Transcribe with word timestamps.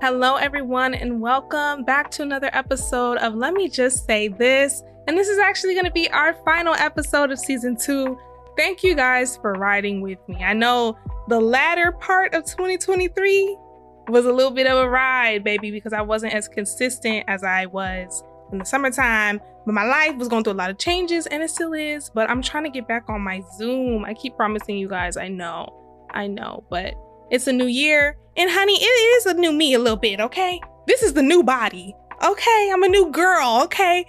Hello, 0.00 0.36
everyone, 0.36 0.94
and 0.94 1.20
welcome 1.20 1.82
back 1.82 2.08
to 2.12 2.22
another 2.22 2.50
episode 2.52 3.18
of 3.18 3.34
Let 3.34 3.52
Me 3.52 3.68
Just 3.68 4.06
Say 4.06 4.28
This. 4.28 4.84
And 5.08 5.18
this 5.18 5.26
is 5.26 5.40
actually 5.40 5.74
going 5.74 5.86
to 5.86 5.90
be 5.90 6.08
our 6.10 6.34
final 6.44 6.72
episode 6.74 7.32
of 7.32 7.38
season 7.40 7.76
two. 7.76 8.16
Thank 8.56 8.84
you 8.84 8.94
guys 8.94 9.36
for 9.38 9.54
riding 9.54 10.00
with 10.00 10.20
me. 10.28 10.36
I 10.36 10.52
know 10.52 10.96
the 11.26 11.40
latter 11.40 11.90
part 11.90 12.32
of 12.32 12.44
2023 12.44 13.58
was 14.06 14.24
a 14.24 14.32
little 14.32 14.52
bit 14.52 14.68
of 14.68 14.78
a 14.78 14.88
ride, 14.88 15.42
baby, 15.42 15.72
because 15.72 15.92
I 15.92 16.02
wasn't 16.02 16.32
as 16.32 16.46
consistent 16.46 17.24
as 17.26 17.42
I 17.42 17.66
was 17.66 18.22
in 18.52 18.58
the 18.58 18.64
summertime. 18.64 19.40
But 19.66 19.72
my 19.72 19.84
life 19.84 20.14
was 20.14 20.28
going 20.28 20.44
through 20.44 20.52
a 20.52 20.54
lot 20.54 20.70
of 20.70 20.78
changes, 20.78 21.26
and 21.26 21.42
it 21.42 21.50
still 21.50 21.72
is. 21.72 22.08
But 22.08 22.30
I'm 22.30 22.40
trying 22.40 22.62
to 22.62 22.70
get 22.70 22.86
back 22.86 23.10
on 23.10 23.20
my 23.20 23.42
Zoom. 23.56 24.04
I 24.04 24.14
keep 24.14 24.36
promising 24.36 24.78
you 24.78 24.88
guys, 24.88 25.16
I 25.16 25.26
know, 25.26 26.06
I 26.12 26.28
know, 26.28 26.62
but 26.70 26.94
it's 27.30 27.46
a 27.46 27.52
new 27.52 27.66
year. 27.66 28.16
And 28.36 28.50
honey, 28.50 28.74
it 28.74 28.84
is 28.84 29.26
a 29.26 29.34
new 29.34 29.52
me 29.52 29.74
a 29.74 29.78
little 29.78 29.96
bit, 29.96 30.20
okay? 30.20 30.60
This 30.86 31.02
is 31.02 31.12
the 31.12 31.22
new 31.22 31.42
body. 31.42 31.94
Okay, 32.24 32.70
I'm 32.72 32.82
a 32.82 32.88
new 32.88 33.10
girl, 33.10 33.60
okay? 33.64 34.06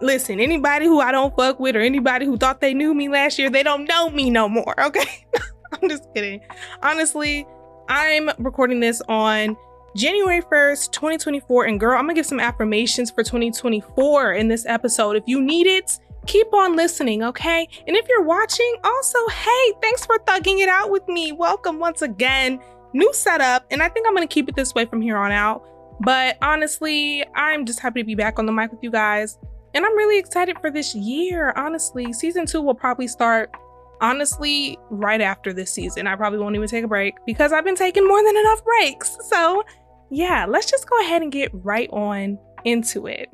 Listen, 0.00 0.40
anybody 0.40 0.86
who 0.86 1.00
I 1.00 1.12
don't 1.12 1.34
fuck 1.36 1.60
with 1.60 1.76
or 1.76 1.80
anybody 1.80 2.26
who 2.26 2.36
thought 2.36 2.60
they 2.60 2.74
knew 2.74 2.94
me 2.94 3.08
last 3.08 3.38
year, 3.38 3.50
they 3.50 3.62
don't 3.62 3.86
know 3.86 4.10
me 4.10 4.30
no 4.30 4.48
more, 4.48 4.74
okay? 4.86 5.26
I'm 5.72 5.88
just 5.88 6.12
kidding. 6.14 6.40
Honestly, 6.82 7.46
I'm 7.88 8.30
recording 8.38 8.80
this 8.80 9.02
on 9.08 9.56
January 9.96 10.42
1st, 10.42 10.92
2024. 10.92 11.64
And 11.64 11.80
girl, 11.80 11.98
I'm 11.98 12.04
gonna 12.04 12.14
give 12.14 12.26
some 12.26 12.40
affirmations 12.40 13.10
for 13.10 13.22
2024 13.22 14.34
in 14.34 14.48
this 14.48 14.66
episode. 14.66 15.16
If 15.16 15.24
you 15.26 15.40
need 15.40 15.66
it, 15.66 15.98
keep 16.26 16.52
on 16.52 16.76
listening, 16.76 17.22
okay? 17.22 17.68
And 17.86 17.96
if 17.96 18.06
you're 18.08 18.22
watching, 18.22 18.74
also, 18.84 19.18
hey, 19.28 19.72
thanks 19.80 20.06
for 20.06 20.18
thugging 20.20 20.60
it 20.60 20.68
out 20.68 20.90
with 20.90 21.06
me. 21.08 21.32
Welcome 21.32 21.78
once 21.78 22.02
again. 22.02 22.60
New 22.92 23.12
setup, 23.14 23.64
and 23.70 23.82
I 23.82 23.88
think 23.88 24.06
I'm 24.06 24.14
gonna 24.14 24.26
keep 24.26 24.48
it 24.48 24.56
this 24.56 24.74
way 24.74 24.84
from 24.84 25.00
here 25.00 25.16
on 25.16 25.32
out. 25.32 25.64
But 26.00 26.36
honestly, 26.42 27.24
I'm 27.34 27.64
just 27.64 27.80
happy 27.80 28.02
to 28.02 28.06
be 28.06 28.14
back 28.14 28.38
on 28.38 28.46
the 28.46 28.52
mic 28.52 28.70
with 28.70 28.82
you 28.82 28.90
guys. 28.90 29.38
And 29.74 29.86
I'm 29.86 29.96
really 29.96 30.18
excited 30.18 30.58
for 30.60 30.70
this 30.70 30.94
year, 30.94 31.52
honestly. 31.56 32.12
Season 32.12 32.44
two 32.44 32.60
will 32.60 32.74
probably 32.74 33.08
start, 33.08 33.54
honestly, 34.00 34.78
right 34.90 35.20
after 35.20 35.52
this 35.52 35.72
season. 35.72 36.06
I 36.06 36.16
probably 36.16 36.38
won't 36.40 36.54
even 36.54 36.68
take 36.68 36.84
a 36.84 36.88
break 36.88 37.14
because 37.24 37.52
I've 37.52 37.64
been 37.64 37.76
taking 37.76 38.06
more 38.06 38.22
than 38.22 38.36
enough 38.36 38.62
breaks. 38.64 39.16
So, 39.28 39.62
yeah, 40.10 40.44
let's 40.46 40.70
just 40.70 40.88
go 40.90 41.00
ahead 41.00 41.22
and 41.22 41.32
get 41.32 41.50
right 41.54 41.88
on 41.90 42.38
into 42.64 43.06
it. 43.06 43.30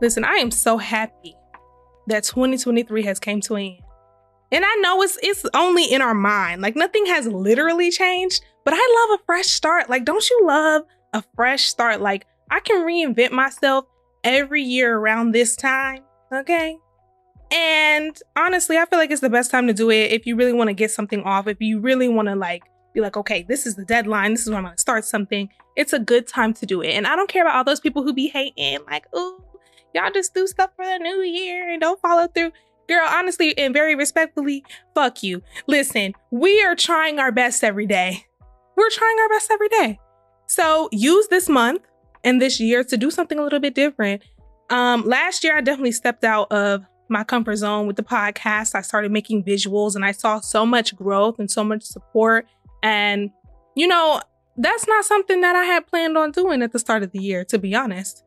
Listen, 0.00 0.24
I 0.24 0.36
am 0.36 0.50
so 0.50 0.76
happy 0.78 1.36
that 2.06 2.24
2023 2.24 3.04
has 3.04 3.18
came 3.18 3.40
to 3.42 3.54
an 3.54 3.62
end. 3.62 3.82
And 4.52 4.64
I 4.64 4.74
know 4.76 5.00
it's 5.02 5.18
it's 5.22 5.46
only 5.54 5.84
in 5.84 6.02
our 6.02 6.14
mind. 6.14 6.60
Like 6.60 6.74
nothing 6.74 7.06
has 7.06 7.26
literally 7.26 7.90
changed, 7.90 8.42
but 8.64 8.74
I 8.76 9.08
love 9.08 9.20
a 9.20 9.24
fresh 9.24 9.46
start. 9.46 9.88
Like 9.88 10.04
don't 10.04 10.28
you 10.28 10.40
love 10.44 10.82
a 11.12 11.22
fresh 11.36 11.64
start? 11.64 12.00
Like 12.00 12.26
I 12.50 12.60
can 12.60 12.84
reinvent 12.84 13.30
myself 13.30 13.84
every 14.24 14.62
year 14.62 14.96
around 14.96 15.32
this 15.32 15.54
time, 15.54 16.02
okay? 16.32 16.76
And 17.52 18.16
honestly, 18.36 18.76
I 18.76 18.86
feel 18.86 18.98
like 18.98 19.10
it's 19.10 19.20
the 19.20 19.30
best 19.30 19.50
time 19.50 19.66
to 19.66 19.72
do 19.72 19.90
it 19.90 20.12
if 20.12 20.26
you 20.26 20.36
really 20.36 20.52
want 20.52 20.68
to 20.68 20.74
get 20.74 20.90
something 20.90 21.22
off, 21.22 21.46
if 21.46 21.60
you 21.60 21.80
really 21.80 22.08
want 22.08 22.28
to 22.28 22.36
like 22.36 22.62
be 22.92 23.00
like, 23.00 23.16
okay, 23.16 23.44
this 23.48 23.66
is 23.66 23.76
the 23.76 23.84
deadline, 23.84 24.32
this 24.32 24.42
is 24.42 24.48
when 24.48 24.58
I'm 24.58 24.64
gonna 24.64 24.78
start 24.78 25.04
something. 25.04 25.48
It's 25.76 25.92
a 25.92 25.98
good 25.98 26.26
time 26.26 26.54
to 26.54 26.66
do 26.66 26.80
it. 26.80 26.90
And 26.90 27.06
I 27.06 27.16
don't 27.16 27.28
care 27.28 27.42
about 27.42 27.56
all 27.56 27.64
those 27.64 27.80
people 27.80 28.02
who 28.02 28.12
be 28.12 28.28
hating, 28.28 28.78
like, 28.90 29.06
oh, 29.12 29.42
y'all 29.94 30.10
just 30.12 30.34
do 30.34 30.46
stuff 30.46 30.70
for 30.76 30.84
the 30.84 30.98
new 30.98 31.22
year 31.22 31.70
and 31.70 31.80
don't 31.80 32.00
follow 32.00 32.26
through. 32.28 32.52
Girl, 32.88 33.06
honestly 33.08 33.56
and 33.56 33.72
very 33.72 33.94
respectfully, 33.94 34.64
fuck 34.94 35.22
you. 35.22 35.42
Listen, 35.66 36.12
we 36.30 36.62
are 36.62 36.74
trying 36.74 37.18
our 37.18 37.30
best 37.30 37.62
every 37.62 37.86
day. 37.86 38.26
We're 38.76 38.90
trying 38.90 39.18
our 39.20 39.28
best 39.28 39.50
every 39.50 39.68
day. 39.68 40.00
So 40.46 40.88
use 40.90 41.28
this 41.28 41.48
month 41.48 41.82
and 42.24 42.42
this 42.42 42.58
year 42.58 42.82
to 42.84 42.96
do 42.96 43.10
something 43.10 43.38
a 43.38 43.42
little 43.42 43.60
bit 43.60 43.74
different. 43.74 44.22
Um, 44.70 45.04
last 45.04 45.44
year, 45.44 45.56
I 45.56 45.60
definitely 45.60 45.92
stepped 45.92 46.24
out 46.24 46.50
of 46.50 46.84
my 47.08 47.24
comfort 47.24 47.56
zone 47.56 47.86
with 47.86 47.96
the 47.96 48.02
podcast. 48.02 48.74
I 48.74 48.82
started 48.82 49.12
making 49.12 49.44
visuals 49.44 49.94
and 49.96 50.04
I 50.04 50.12
saw 50.12 50.40
so 50.40 50.64
much 50.64 50.94
growth 50.96 51.38
and 51.38 51.50
so 51.50 51.62
much 51.62 51.82
support. 51.82 52.46
And, 52.82 53.30
you 53.74 53.86
know, 53.86 54.20
that's 54.56 54.86
not 54.86 55.04
something 55.04 55.40
that 55.40 55.56
I 55.56 55.64
had 55.64 55.86
planned 55.86 56.16
on 56.16 56.32
doing 56.32 56.62
at 56.62 56.72
the 56.72 56.78
start 56.78 57.02
of 57.02 57.12
the 57.12 57.18
year, 57.18 57.44
to 57.46 57.58
be 57.58 57.74
honest. 57.74 58.24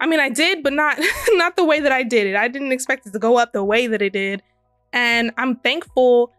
I 0.00 0.06
mean, 0.06 0.20
I 0.20 0.28
did, 0.28 0.62
but 0.62 0.72
not 0.72 0.98
not 1.30 1.56
the 1.56 1.64
way 1.64 1.80
that 1.80 1.92
I 1.92 2.02
did 2.02 2.26
it. 2.26 2.36
I 2.36 2.48
didn't 2.48 2.72
expect 2.72 3.06
it 3.06 3.12
to 3.12 3.18
go 3.18 3.38
up 3.38 3.52
the 3.52 3.64
way 3.64 3.86
that 3.86 4.02
it 4.02 4.12
did, 4.12 4.42
and 4.92 5.32
I'm 5.36 5.56
thankful 5.56 6.32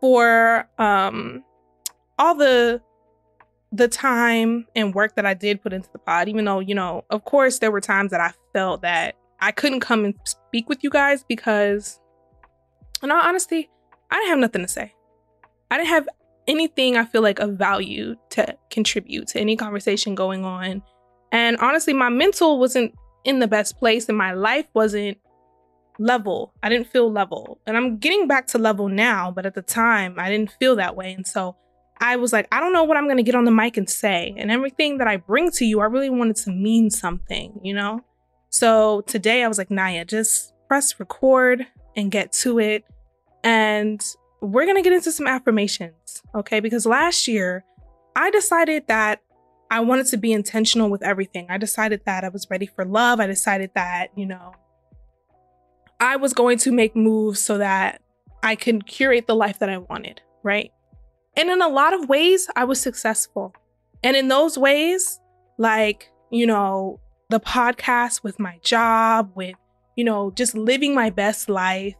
for 0.00 0.68
um 0.78 1.44
all 2.18 2.34
the 2.34 2.80
the 3.72 3.86
time 3.86 4.66
and 4.74 4.94
work 4.94 5.14
that 5.14 5.24
I 5.24 5.34
did 5.34 5.62
put 5.62 5.72
into 5.72 5.88
the 5.92 5.98
pod. 5.98 6.28
Even 6.28 6.44
though 6.44 6.60
you 6.60 6.74
know, 6.74 7.04
of 7.10 7.24
course, 7.24 7.58
there 7.58 7.70
were 7.70 7.80
times 7.80 8.10
that 8.10 8.20
I 8.20 8.32
felt 8.52 8.82
that 8.82 9.16
I 9.40 9.52
couldn't 9.52 9.80
come 9.80 10.04
and 10.04 10.14
speak 10.24 10.68
with 10.68 10.84
you 10.84 10.90
guys 10.90 11.24
because, 11.26 11.98
in 13.02 13.10
all 13.10 13.22
honesty, 13.22 13.70
I 14.10 14.16
didn't 14.16 14.30
have 14.30 14.38
nothing 14.38 14.62
to 14.62 14.68
say. 14.68 14.94
I 15.70 15.78
didn't 15.78 15.88
have 15.88 16.08
anything 16.46 16.96
I 16.96 17.04
feel 17.04 17.22
like 17.22 17.38
of 17.38 17.52
value 17.52 18.16
to 18.30 18.56
contribute 18.70 19.28
to 19.28 19.40
any 19.40 19.56
conversation 19.56 20.14
going 20.14 20.44
on 20.44 20.82
and 21.32 21.56
honestly, 21.58 21.92
my 21.92 22.08
mental 22.08 22.58
wasn't 22.58 22.94
in 23.24 23.38
the 23.38 23.48
best 23.48 23.78
place 23.78 24.08
and 24.08 24.16
my 24.16 24.32
life 24.32 24.66
wasn't 24.74 25.18
level. 25.98 26.54
I 26.62 26.68
didn't 26.68 26.88
feel 26.88 27.12
level. 27.12 27.60
And 27.66 27.76
I'm 27.76 27.98
getting 27.98 28.26
back 28.26 28.46
to 28.48 28.58
level 28.58 28.88
now, 28.88 29.30
but 29.30 29.46
at 29.46 29.54
the 29.54 29.62
time, 29.62 30.14
I 30.18 30.30
didn't 30.30 30.52
feel 30.58 30.76
that 30.76 30.96
way. 30.96 31.12
And 31.12 31.26
so 31.26 31.56
I 32.00 32.16
was 32.16 32.32
like, 32.32 32.48
I 32.50 32.58
don't 32.58 32.72
know 32.72 32.84
what 32.84 32.96
I'm 32.96 33.04
going 33.04 33.18
to 33.18 33.22
get 33.22 33.34
on 33.34 33.44
the 33.44 33.50
mic 33.50 33.76
and 33.76 33.88
say. 33.88 34.34
And 34.36 34.50
everything 34.50 34.98
that 34.98 35.06
I 35.06 35.18
bring 35.18 35.50
to 35.52 35.64
you, 35.66 35.80
I 35.80 35.84
really 35.84 36.10
wanted 36.10 36.36
to 36.36 36.50
mean 36.50 36.90
something, 36.90 37.60
you 37.62 37.74
know? 37.74 38.00
So 38.48 39.02
today 39.02 39.44
I 39.44 39.48
was 39.48 39.58
like, 39.58 39.70
Naya, 39.70 40.04
just 40.04 40.54
press 40.66 40.98
record 40.98 41.66
and 41.96 42.10
get 42.10 42.32
to 42.32 42.58
it. 42.58 42.84
And 43.44 44.02
we're 44.40 44.64
going 44.64 44.76
to 44.76 44.82
get 44.82 44.94
into 44.94 45.12
some 45.12 45.26
affirmations, 45.26 46.22
okay? 46.34 46.60
Because 46.60 46.86
last 46.86 47.28
year 47.28 47.64
I 48.16 48.30
decided 48.30 48.86
that 48.88 49.20
I 49.70 49.80
wanted 49.80 50.06
to 50.06 50.16
be 50.16 50.32
intentional 50.32 50.90
with 50.90 51.02
everything. 51.02 51.46
I 51.48 51.56
decided 51.56 52.02
that 52.04 52.24
I 52.24 52.28
was 52.28 52.48
ready 52.50 52.66
for 52.66 52.84
love. 52.84 53.20
I 53.20 53.26
decided 53.26 53.70
that, 53.74 54.08
you 54.16 54.26
know, 54.26 54.52
I 56.00 56.16
was 56.16 56.32
going 56.32 56.58
to 56.58 56.72
make 56.72 56.96
moves 56.96 57.40
so 57.40 57.58
that 57.58 58.02
I 58.42 58.56
could 58.56 58.86
curate 58.86 59.26
the 59.26 59.36
life 59.36 59.60
that 59.60 59.68
I 59.68 59.78
wanted, 59.78 60.22
right? 60.42 60.72
And 61.36 61.50
in 61.50 61.62
a 61.62 61.68
lot 61.68 61.92
of 61.92 62.08
ways, 62.08 62.48
I 62.56 62.64
was 62.64 62.80
successful. 62.80 63.54
And 64.02 64.16
in 64.16 64.28
those 64.28 64.58
ways, 64.58 65.20
like, 65.58 66.10
you 66.30 66.46
know, 66.46 66.98
the 67.28 67.38
podcast 67.38 68.24
with 68.24 68.40
my 68.40 68.58
job, 68.62 69.30
with, 69.34 69.54
you 69.94 70.04
know, 70.04 70.32
just 70.32 70.56
living 70.56 70.94
my 70.94 71.10
best 71.10 71.48
life 71.48 71.94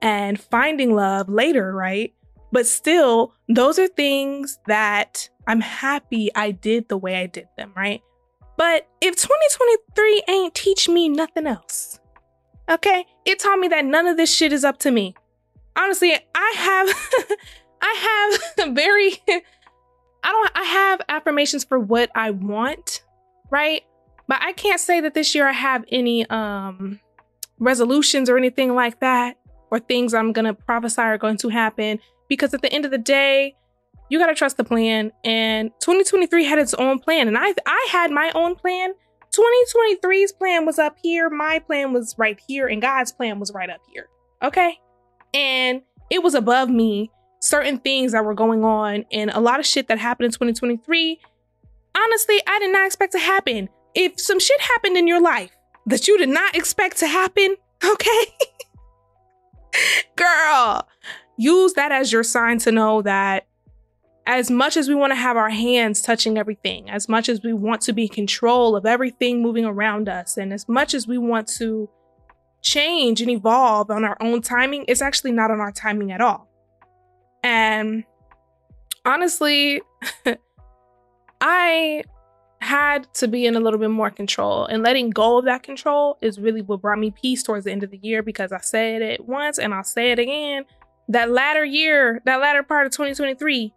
and 0.00 0.40
finding 0.40 0.94
love 0.94 1.28
later, 1.28 1.74
right? 1.74 2.14
But 2.52 2.66
still, 2.66 3.34
those 3.48 3.78
are 3.78 3.88
things 3.88 4.58
that 4.66 5.28
I'm 5.46 5.60
happy 5.60 6.30
I 6.34 6.52
did 6.52 6.88
the 6.88 6.96
way 6.96 7.16
I 7.16 7.26
did 7.26 7.48
them, 7.56 7.72
right? 7.76 8.02
But 8.56 8.88
if 9.00 9.16
2023 9.16 10.22
ain't 10.28 10.54
teach 10.54 10.88
me 10.88 11.08
nothing 11.08 11.46
else, 11.46 12.00
okay? 12.68 13.04
It 13.24 13.38
taught 13.38 13.58
me 13.58 13.68
that 13.68 13.84
none 13.84 14.06
of 14.06 14.16
this 14.16 14.34
shit 14.34 14.52
is 14.52 14.64
up 14.64 14.78
to 14.78 14.90
me. 14.90 15.14
Honestly, 15.76 16.14
I 16.34 16.54
have 16.56 16.88
I 17.82 18.38
have 18.56 18.74
very 18.74 19.12
I 19.28 20.30
don't 20.32 20.50
I 20.54 20.64
have 20.64 21.00
affirmations 21.08 21.64
for 21.64 21.78
what 21.78 22.10
I 22.14 22.30
want, 22.30 23.04
right? 23.50 23.82
But 24.28 24.38
I 24.42 24.52
can't 24.52 24.80
say 24.80 25.00
that 25.00 25.14
this 25.14 25.34
year 25.34 25.46
I 25.48 25.52
have 25.52 25.84
any 25.90 26.28
um 26.30 27.00
resolutions 27.58 28.30
or 28.30 28.36
anything 28.36 28.74
like 28.74 29.00
that 29.00 29.38
or 29.70 29.78
things 29.78 30.14
I'm 30.14 30.32
going 30.32 30.44
to 30.44 30.54
prophesy 30.54 31.00
are 31.00 31.18
going 31.18 31.38
to 31.38 31.48
happen 31.48 31.98
because 32.28 32.54
at 32.54 32.62
the 32.62 32.72
end 32.72 32.84
of 32.84 32.90
the 32.90 32.98
day, 32.98 33.54
you 34.08 34.18
got 34.18 34.26
to 34.26 34.34
trust 34.34 34.56
the 34.56 34.64
plan. 34.64 35.12
And 35.24 35.70
2023 35.80 36.44
had 36.44 36.58
its 36.58 36.74
own 36.74 36.98
plan. 36.98 37.28
And 37.28 37.36
I, 37.36 37.54
I 37.66 37.88
had 37.90 38.10
my 38.10 38.30
own 38.34 38.54
plan. 38.54 38.94
2023's 39.32 40.32
plan 40.32 40.64
was 40.64 40.78
up 40.78 40.96
here. 41.02 41.28
My 41.28 41.58
plan 41.58 41.92
was 41.92 42.14
right 42.18 42.40
here. 42.46 42.66
And 42.66 42.80
God's 42.80 43.12
plan 43.12 43.40
was 43.40 43.52
right 43.52 43.68
up 43.68 43.80
here. 43.92 44.08
Okay. 44.42 44.78
And 45.34 45.82
it 46.10 46.22
was 46.22 46.34
above 46.34 46.68
me. 46.68 47.10
Certain 47.40 47.78
things 47.78 48.12
that 48.12 48.24
were 48.24 48.34
going 48.34 48.64
on 48.64 49.04
and 49.12 49.30
a 49.30 49.40
lot 49.40 49.60
of 49.60 49.66
shit 49.66 49.88
that 49.88 49.98
happened 49.98 50.24
in 50.24 50.32
2023. 50.32 51.20
Honestly, 51.96 52.40
I 52.46 52.58
did 52.58 52.72
not 52.72 52.86
expect 52.86 53.12
to 53.12 53.18
happen. 53.18 53.68
If 53.94 54.18
some 54.20 54.40
shit 54.40 54.60
happened 54.60 54.96
in 54.96 55.06
your 55.06 55.20
life 55.20 55.50
that 55.86 56.08
you 56.08 56.18
did 56.18 56.28
not 56.28 56.56
expect 56.56 56.96
to 56.98 57.06
happen, 57.06 57.56
okay? 57.84 58.24
Girl, 60.16 60.88
use 61.36 61.74
that 61.74 61.92
as 61.92 62.12
your 62.12 62.22
sign 62.22 62.58
to 62.60 62.72
know 62.72 63.02
that 63.02 63.46
as 64.26 64.50
much 64.50 64.76
as 64.76 64.88
we 64.88 64.94
want 64.94 65.12
to 65.12 65.16
have 65.16 65.36
our 65.36 65.50
hands 65.50 66.02
touching 66.02 66.36
everything, 66.36 66.90
as 66.90 67.08
much 67.08 67.28
as 67.28 67.42
we 67.42 67.52
want 67.52 67.80
to 67.82 67.92
be 67.92 68.02
in 68.02 68.08
control 68.08 68.74
of 68.74 68.84
everything 68.84 69.40
moving 69.40 69.64
around 69.64 70.08
us, 70.08 70.36
and 70.36 70.52
as 70.52 70.68
much 70.68 70.94
as 70.94 71.06
we 71.06 71.16
want 71.16 71.46
to 71.46 71.88
change 72.60 73.20
and 73.20 73.30
evolve 73.30 73.90
on 73.90 74.04
our 74.04 74.16
own 74.20 74.42
timing, 74.42 74.84
it's 74.88 75.00
actually 75.00 75.30
not 75.30 75.50
on 75.50 75.60
our 75.60 75.70
timing 75.70 76.10
at 76.10 76.20
all. 76.20 76.48
And 77.44 78.02
honestly, 79.04 79.80
I 81.40 82.02
had 82.60 83.12
to 83.14 83.28
be 83.28 83.46
in 83.46 83.54
a 83.54 83.60
little 83.60 83.78
bit 83.78 83.90
more 83.90 84.10
control. 84.10 84.66
And 84.66 84.82
letting 84.82 85.10
go 85.10 85.38
of 85.38 85.44
that 85.44 85.62
control 85.62 86.18
is 86.20 86.40
really 86.40 86.62
what 86.62 86.80
brought 86.80 86.98
me 86.98 87.12
peace 87.12 87.44
towards 87.44 87.64
the 87.66 87.70
end 87.70 87.84
of 87.84 87.90
the 87.90 88.00
year 88.02 88.22
because 88.22 88.50
I 88.50 88.60
said 88.60 89.02
it 89.02 89.24
once 89.26 89.58
and 89.58 89.72
I'll 89.72 89.84
say 89.84 90.10
it 90.10 90.18
again. 90.18 90.64
That 91.08 91.30
latter 91.30 91.64
year, 91.64 92.20
that 92.24 92.40
latter 92.40 92.62
part 92.62 92.86
of 92.86 92.92
2023 92.92 93.72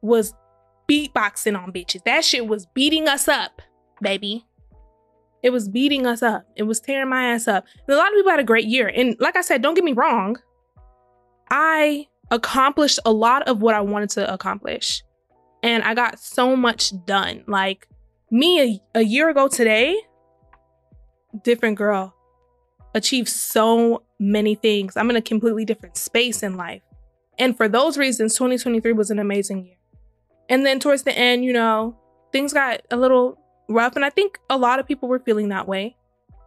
was 0.00 0.34
beatboxing 0.88 1.58
on 1.58 1.72
bitches. 1.72 2.02
That 2.04 2.24
shit 2.24 2.46
was 2.46 2.66
beating 2.66 3.08
us 3.08 3.28
up, 3.28 3.62
baby. 4.00 4.46
It 5.42 5.50
was 5.50 5.68
beating 5.68 6.06
us 6.06 6.22
up. 6.22 6.46
It 6.56 6.62
was 6.62 6.80
tearing 6.80 7.08
my 7.08 7.32
ass 7.32 7.48
up. 7.48 7.64
And 7.86 7.94
a 7.94 7.98
lot 7.98 8.08
of 8.08 8.14
people 8.14 8.30
had 8.30 8.40
a 8.40 8.44
great 8.44 8.66
year. 8.66 8.88
And 8.88 9.16
like 9.18 9.36
I 9.36 9.40
said, 9.40 9.60
don't 9.60 9.74
get 9.74 9.84
me 9.84 9.92
wrong, 9.92 10.36
I 11.50 12.06
accomplished 12.30 13.00
a 13.04 13.12
lot 13.12 13.48
of 13.48 13.60
what 13.60 13.74
I 13.74 13.80
wanted 13.80 14.10
to 14.10 14.32
accomplish. 14.32 15.02
And 15.62 15.82
I 15.82 15.94
got 15.94 16.18
so 16.18 16.56
much 16.56 16.92
done. 17.04 17.44
Like 17.46 17.88
me 18.30 18.80
a, 18.94 18.98
a 18.98 19.02
year 19.02 19.28
ago 19.28 19.48
today, 19.48 20.00
different 21.42 21.76
girl, 21.76 22.14
achieved 22.94 23.28
so 23.28 24.02
many 24.22 24.54
things. 24.54 24.96
I'm 24.96 25.10
in 25.10 25.16
a 25.16 25.22
completely 25.22 25.64
different 25.64 25.96
space 25.96 26.42
in 26.42 26.56
life. 26.56 26.82
And 27.38 27.56
for 27.56 27.68
those 27.68 27.98
reasons, 27.98 28.34
2023 28.34 28.92
was 28.92 29.10
an 29.10 29.18
amazing 29.18 29.66
year. 29.66 29.76
And 30.48 30.64
then 30.66 30.80
towards 30.80 31.02
the 31.02 31.16
end, 31.16 31.44
you 31.44 31.52
know, 31.52 31.96
things 32.30 32.52
got 32.52 32.82
a 32.90 32.96
little 32.96 33.38
rough. 33.68 33.96
And 33.96 34.04
I 34.04 34.10
think 34.10 34.38
a 34.50 34.56
lot 34.56 34.78
of 34.78 34.86
people 34.86 35.08
were 35.08 35.18
feeling 35.18 35.48
that 35.48 35.66
way. 35.66 35.96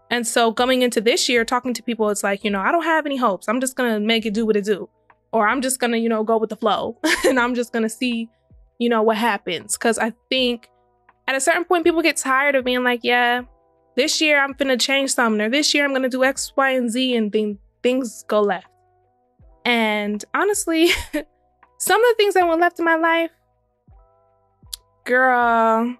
And 0.09 0.25
so 0.25 0.51
going 0.51 0.81
into 0.83 1.01
this 1.01 1.27
year, 1.27 1.43
talking 1.43 1.73
to 1.73 1.83
people, 1.83 2.09
it's 2.09 2.23
like, 2.23 2.43
you 2.43 2.51
know, 2.51 2.61
I 2.61 2.71
don't 2.71 2.83
have 2.83 3.05
any 3.05 3.17
hopes. 3.17 3.47
I'm 3.47 3.59
just 3.59 3.75
going 3.75 3.93
to 3.93 3.99
make 3.99 4.25
it 4.25 4.33
do 4.33 4.45
what 4.45 4.55
it 4.55 4.65
do. 4.65 4.87
Or 5.31 5.47
I'm 5.47 5.61
just 5.61 5.79
going 5.79 5.91
to, 5.91 5.97
you 5.97 6.09
know, 6.09 6.23
go 6.23 6.37
with 6.37 6.49
the 6.49 6.55
flow 6.55 6.97
and 7.25 7.39
I'm 7.39 7.55
just 7.55 7.73
going 7.73 7.83
to 7.83 7.89
see, 7.89 8.29
you 8.77 8.89
know, 8.89 9.01
what 9.01 9.17
happens. 9.17 9.77
Cause 9.77 9.97
I 9.97 10.13
think 10.29 10.69
at 11.27 11.35
a 11.35 11.41
certain 11.41 11.65
point, 11.65 11.83
people 11.83 12.01
get 12.01 12.17
tired 12.17 12.55
of 12.55 12.63
being 12.63 12.83
like, 12.83 13.01
yeah, 13.03 13.41
this 13.95 14.21
year 14.21 14.39
I'm 14.39 14.53
gonna 14.53 14.77
change 14.77 15.13
something, 15.13 15.41
or 15.41 15.49
this 15.49 15.73
year 15.73 15.85
I'm 15.85 15.93
gonna 15.93 16.09
do 16.09 16.23
X, 16.23 16.53
Y, 16.55 16.71
and 16.71 16.89
Z, 16.89 17.15
and 17.15 17.31
then 17.31 17.57
things 17.85 18.25
go 18.27 18.41
left. 18.41 18.65
And 19.63 20.25
honestly, 20.33 20.87
some 21.77 22.01
of 22.01 22.07
the 22.09 22.15
things 22.17 22.33
that 22.33 22.47
went 22.47 22.59
left 22.59 22.79
in 22.79 22.85
my 22.85 22.95
life, 22.95 23.29
girl, 25.03 25.95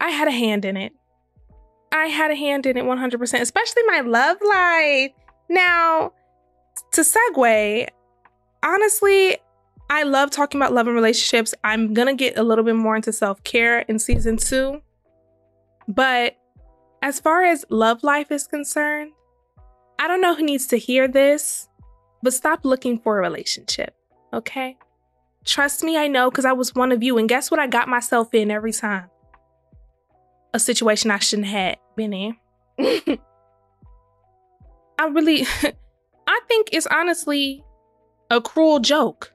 I 0.00 0.10
had 0.10 0.26
a 0.26 0.30
hand 0.30 0.64
in 0.64 0.78
it. 0.78 0.94
I 1.92 2.06
had 2.06 2.30
a 2.30 2.34
hand 2.34 2.64
in 2.64 2.78
it 2.78 2.84
100%, 2.84 3.40
especially 3.40 3.82
my 3.86 4.00
love 4.00 4.38
life. 4.40 5.10
Now, 5.50 6.12
to 6.92 7.02
segue, 7.02 7.88
honestly, 8.64 9.36
I 9.90 10.02
love 10.02 10.30
talking 10.30 10.58
about 10.58 10.72
love 10.72 10.86
and 10.86 10.96
relationships. 10.96 11.54
I'm 11.62 11.92
going 11.92 12.08
to 12.08 12.14
get 12.14 12.38
a 12.38 12.42
little 12.42 12.64
bit 12.64 12.74
more 12.74 12.96
into 12.96 13.12
self 13.12 13.44
care 13.44 13.80
in 13.80 13.98
season 13.98 14.38
two. 14.38 14.80
But 15.86 16.36
as 17.02 17.20
far 17.20 17.44
as 17.44 17.66
love 17.68 18.02
life 18.02 18.32
is 18.32 18.46
concerned, 18.46 19.12
I 19.98 20.08
don't 20.08 20.20
know 20.20 20.34
who 20.34 20.42
needs 20.44 20.66
to 20.68 20.78
hear 20.78 21.08
this, 21.08 21.68
but 22.22 22.34
stop 22.34 22.64
looking 22.64 22.98
for 22.98 23.18
a 23.18 23.22
relationship, 23.22 23.94
okay? 24.32 24.76
Trust 25.44 25.82
me, 25.84 25.96
I 25.96 26.08
know 26.08 26.28
because 26.30 26.44
I 26.44 26.52
was 26.52 26.74
one 26.74 26.92
of 26.92 27.02
you. 27.02 27.18
And 27.18 27.28
guess 27.28 27.50
what 27.50 27.60
I 27.60 27.66
got 27.66 27.88
myself 27.88 28.34
in 28.34 28.50
every 28.50 28.72
time? 28.72 29.08
A 30.52 30.58
situation 30.58 31.10
I 31.10 31.18
shouldn't 31.18 31.48
have 31.48 31.76
been 31.96 32.12
in. 32.12 32.36
I 34.98 35.06
really, 35.08 35.46
I 36.26 36.40
think 36.48 36.70
it's 36.72 36.86
honestly 36.88 37.64
a 38.30 38.40
cruel 38.40 38.80
joke. 38.80 39.32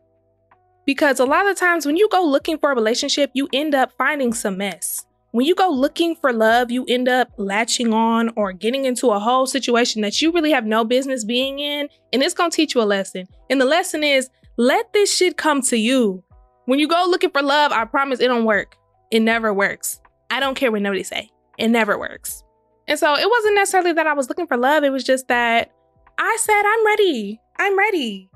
Because 0.86 1.20
a 1.20 1.26
lot 1.26 1.48
of 1.50 1.56
times 1.58 1.86
when 1.86 1.96
you 1.96 2.10
go 2.10 2.24
looking 2.24 2.58
for 2.58 2.72
a 2.72 2.76
relationship, 2.76 3.32
you 3.34 3.48
end 3.54 3.74
up 3.74 3.92
finding 3.98 4.34
some 4.34 4.58
mess. 4.58 5.06
When 5.32 5.46
you 5.46 5.56
go 5.56 5.70
looking 5.70 6.16
for 6.16 6.34
love, 6.34 6.72
you 6.72 6.86
end 6.88 7.08
up 7.08 7.30
latching 7.38 7.94
on 7.94 8.32
or 8.36 8.52
getting 8.52 8.86
into 8.86 9.08
a 9.08 9.20
whole 9.20 9.46
situation 9.46 10.02
that 10.02 10.22
you 10.22 10.32
really 10.32 10.52
have 10.52 10.66
no 10.66 10.84
business 10.84 11.24
being 11.24 11.60
in. 11.60 11.88
And 12.12 12.22
it's 12.22 12.34
going 12.34 12.52
to 12.52 12.56
teach 12.56 12.76
you 12.76 12.82
a 12.82 12.84
lesson. 12.84 13.28
And 13.50 13.60
the 13.60 13.66
lesson 13.66 14.04
is 14.04 14.30
let 14.58 14.92
this 14.94 15.16
shit 15.16 15.38
come 15.38 15.62
to 15.64 15.78
you. 15.78 16.24
When 16.66 16.80
you 16.80 16.88
go 16.88 17.06
looking 17.08 17.32
for 17.32 17.42
love, 17.42 17.72
I 17.72 17.86
promise 17.86 18.20
it 18.20 18.28
don't 18.28 18.46
work. 18.46 18.76
It 19.10 19.22
never 19.22 19.54
works. 19.54 20.02
I 20.30 20.40
don't 20.40 20.56
care 20.56 20.72
what 20.72 20.82
nobody 20.82 21.04
say. 21.04 21.30
It 21.58 21.70
never 21.70 21.98
works. 21.98 22.44
And 22.88 23.00
so 23.00 23.16
it 23.16 23.30
wasn't 23.30 23.56
necessarily 23.56 23.94
that 23.94 24.08
I 24.08 24.14
was 24.14 24.28
looking 24.28 24.48
for 24.48 24.58
love. 24.58 24.84
It 24.84 24.92
was 24.92 25.04
just 25.04 25.28
that 25.30 25.72
I 26.18 26.38
said, 26.42 26.62
I'm 26.66 26.86
ready. 26.86 27.40
I'm 27.58 27.78
ready 27.78 28.32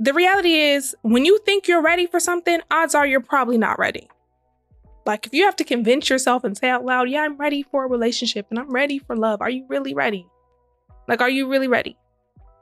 the 0.00 0.12
reality 0.12 0.54
is, 0.54 0.94
when 1.02 1.24
you 1.24 1.38
think 1.46 1.68
you're 1.68 1.82
ready 1.82 2.06
for 2.06 2.18
something, 2.18 2.60
odds 2.70 2.94
are 2.94 3.06
you're 3.06 3.20
probably 3.20 3.56
not 3.58 3.78
ready. 3.78 4.08
Like, 5.06 5.26
if 5.26 5.32
you 5.34 5.44
have 5.44 5.56
to 5.56 5.64
convince 5.64 6.08
yourself 6.08 6.44
and 6.44 6.56
say 6.56 6.68
out 6.68 6.84
loud, 6.84 7.10
Yeah, 7.10 7.22
I'm 7.22 7.36
ready 7.36 7.62
for 7.62 7.84
a 7.84 7.88
relationship 7.88 8.46
and 8.50 8.58
I'm 8.58 8.70
ready 8.70 8.98
for 8.98 9.16
love, 9.16 9.40
are 9.40 9.50
you 9.50 9.66
really 9.68 9.94
ready? 9.94 10.26
Like, 11.06 11.20
are 11.20 11.30
you 11.30 11.48
really 11.48 11.68
ready? 11.68 11.96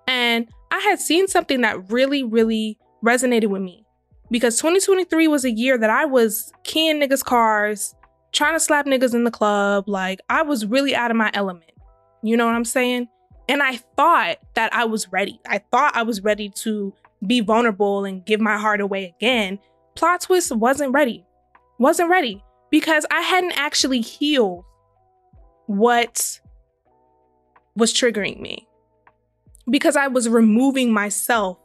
And 0.07 0.49
I 0.71 0.81
had 0.81 1.01
seen 1.01 1.29
something 1.29 1.61
that 1.61 1.91
really, 1.91 2.25
really 2.25 2.79
resonated 3.05 3.47
with 3.47 3.63
me 3.63 3.85
because 4.31 4.57
2023 4.57 5.29
was 5.29 5.45
a 5.45 5.51
year 5.51 5.79
that 5.79 5.91
I 5.91 6.05
was 6.05 6.53
keying 6.65 7.01
niggas' 7.01 7.25
cars, 7.25 7.95
trying 8.33 8.55
to 8.55 8.61
slap 8.61 8.87
niggas 8.87 9.15
in 9.15 9.25
the 9.25 9.31
club. 9.31 9.89
Like, 9.89 10.21
I 10.29 10.43
was 10.43 10.67
really 10.67 10.97
out 10.97 11.11
of 11.11 11.17
my 11.17 11.31
element. 11.35 11.71
You 12.23 12.37
know 12.37 12.47
what 12.47 12.55
I'm 12.55 12.65
saying? 12.65 13.09
And 13.49 13.63
I 13.63 13.77
thought 13.77 14.39
that 14.55 14.75
I 14.75 14.85
was 14.85 15.11
ready. 15.13 15.41
I 15.47 15.59
thought 15.59 15.97
I 15.97 16.03
was 16.03 16.23
ready 16.23 16.49
to 16.57 16.95
be 17.27 17.41
vulnerable 17.41 18.05
and 18.05 18.25
give 18.25 18.41
my 18.41 18.57
heart 18.57 18.81
away 18.81 19.15
again, 19.17 19.59
plot 19.95 20.23
twist 20.23 20.55
wasn't 20.55 20.93
ready. 20.93 21.25
Wasn't 21.83 22.09
ready 22.09 22.45
because 22.71 23.05
I 23.11 23.23
hadn't 23.23 23.59
actually 23.59 24.03
healed 24.03 24.65
what 25.67 26.39
was 27.75 27.93
triggering 27.93 28.39
me. 28.39 28.69
Because 29.69 29.97
I 29.97 30.07
was 30.07 30.29
removing 30.29 30.93
myself 30.93 31.59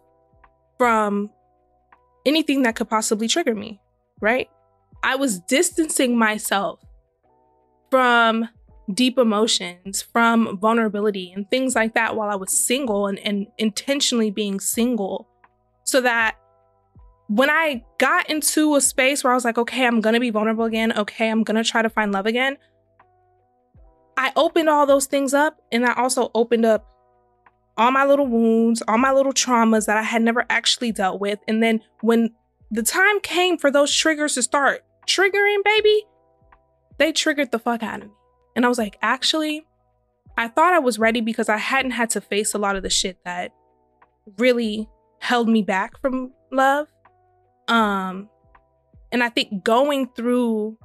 from 0.79 1.29
anything 2.25 2.63
that 2.63 2.75
could 2.75 2.89
possibly 2.89 3.27
trigger 3.27 3.53
me, 3.53 3.79
right? 4.19 4.49
I 5.03 5.17
was 5.17 5.39
distancing 5.41 6.17
myself 6.17 6.79
from 7.91 8.49
deep 8.91 9.19
emotions, 9.19 10.01
from 10.01 10.57
vulnerability 10.57 11.31
and 11.31 11.47
things 11.51 11.75
like 11.75 11.93
that 11.93 12.15
while 12.15 12.31
I 12.31 12.35
was 12.35 12.51
single 12.51 13.05
and, 13.05 13.19
and 13.19 13.45
intentionally 13.59 14.31
being 14.31 14.59
single 14.59 15.27
so 15.83 16.01
that 16.01 16.37
when 17.27 17.49
I 17.49 17.83
got 17.97 18.29
into 18.29 18.75
a 18.75 18.81
space 18.81 19.23
where 19.23 19.33
I 19.33 19.35
was 19.35 19.45
like, 19.45 19.57
okay, 19.57 19.85
I'm 19.85 20.01
gonna 20.01 20.19
be 20.19 20.29
vulnerable 20.29 20.65
again, 20.65 20.97
okay, 20.97 21.29
I'm 21.29 21.43
gonna 21.43 21.63
try 21.63 21.81
to 21.81 21.89
find 21.89 22.11
love 22.11 22.25
again, 22.25 22.57
I 24.17 24.31
opened 24.35 24.69
all 24.69 24.85
those 24.85 25.05
things 25.05 25.33
up 25.33 25.61
and 25.71 25.85
I 25.85 25.93
also 25.93 26.31
opened 26.33 26.65
up 26.65 26.85
all 27.77 27.91
my 27.91 28.05
little 28.05 28.25
wounds, 28.25 28.81
all 28.87 28.97
my 28.97 29.11
little 29.11 29.33
traumas 29.33 29.85
that 29.85 29.97
I 29.97 30.01
had 30.01 30.23
never 30.23 30.45
actually 30.49 30.91
dealt 30.91 31.21
with. 31.21 31.39
And 31.47 31.61
then 31.61 31.81
when 32.01 32.31
the 32.71 32.81
time 32.81 33.19
came 33.21 33.57
for 33.57 33.69
those 33.69 33.93
triggers 33.93 34.33
to 34.33 34.41
start 34.41 34.83
triggering, 35.05 35.63
baby, 35.63 36.03
they 36.97 37.11
triggered 37.11 37.51
the 37.51 37.59
fuck 37.59 37.83
out 37.83 38.01
of 38.01 38.07
me. 38.07 38.13
And 38.55 38.65
I 38.65 38.69
was 38.69 38.79
like, 38.79 38.97
actually, 39.03 39.67
I 40.35 40.47
thought 40.47 40.73
I 40.73 40.79
was 40.79 40.97
ready 40.97 41.21
because 41.21 41.49
I 41.49 41.57
hadn't 41.57 41.91
had 41.91 42.09
to 42.11 42.21
face 42.21 42.55
a 42.55 42.57
lot 42.57 42.75
of 42.75 42.81
the 42.81 42.89
shit 42.89 43.19
that 43.23 43.53
really 44.37 44.89
held 45.19 45.47
me 45.47 45.61
back 45.61 45.99
from 46.01 46.31
love. 46.51 46.87
Um, 47.67 48.29
and 49.11 49.23
I 49.23 49.29
think 49.29 49.63
going 49.63 50.07
through 50.09 50.77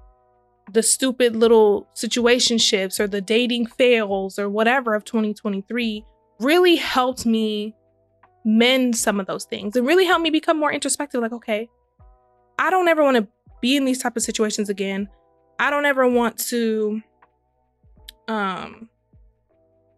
the 0.72 0.82
stupid 0.82 1.34
little 1.36 1.88
situationships 1.94 3.00
or 3.00 3.06
the 3.06 3.20
dating 3.20 3.66
fails 3.66 4.38
or 4.38 4.48
whatever 4.48 4.94
of 4.94 5.04
2023 5.04 6.04
really 6.38 6.76
helped 6.76 7.26
me 7.26 7.74
mend 8.44 8.96
some 8.96 9.20
of 9.20 9.26
those 9.26 9.44
things. 9.44 9.76
It 9.76 9.82
really 9.82 10.04
helped 10.04 10.22
me 10.22 10.30
become 10.30 10.58
more 10.58 10.72
introspective. 10.72 11.20
Like, 11.20 11.32
okay, 11.32 11.68
I 12.58 12.70
don't 12.70 12.88
ever 12.88 13.02
want 13.02 13.16
to 13.16 13.28
be 13.60 13.76
in 13.76 13.84
these 13.84 13.98
type 13.98 14.16
of 14.16 14.22
situations 14.22 14.68
again. 14.68 15.08
I 15.58 15.70
don't 15.70 15.86
ever 15.86 16.08
want 16.08 16.38
to 16.48 17.02
um 18.28 18.88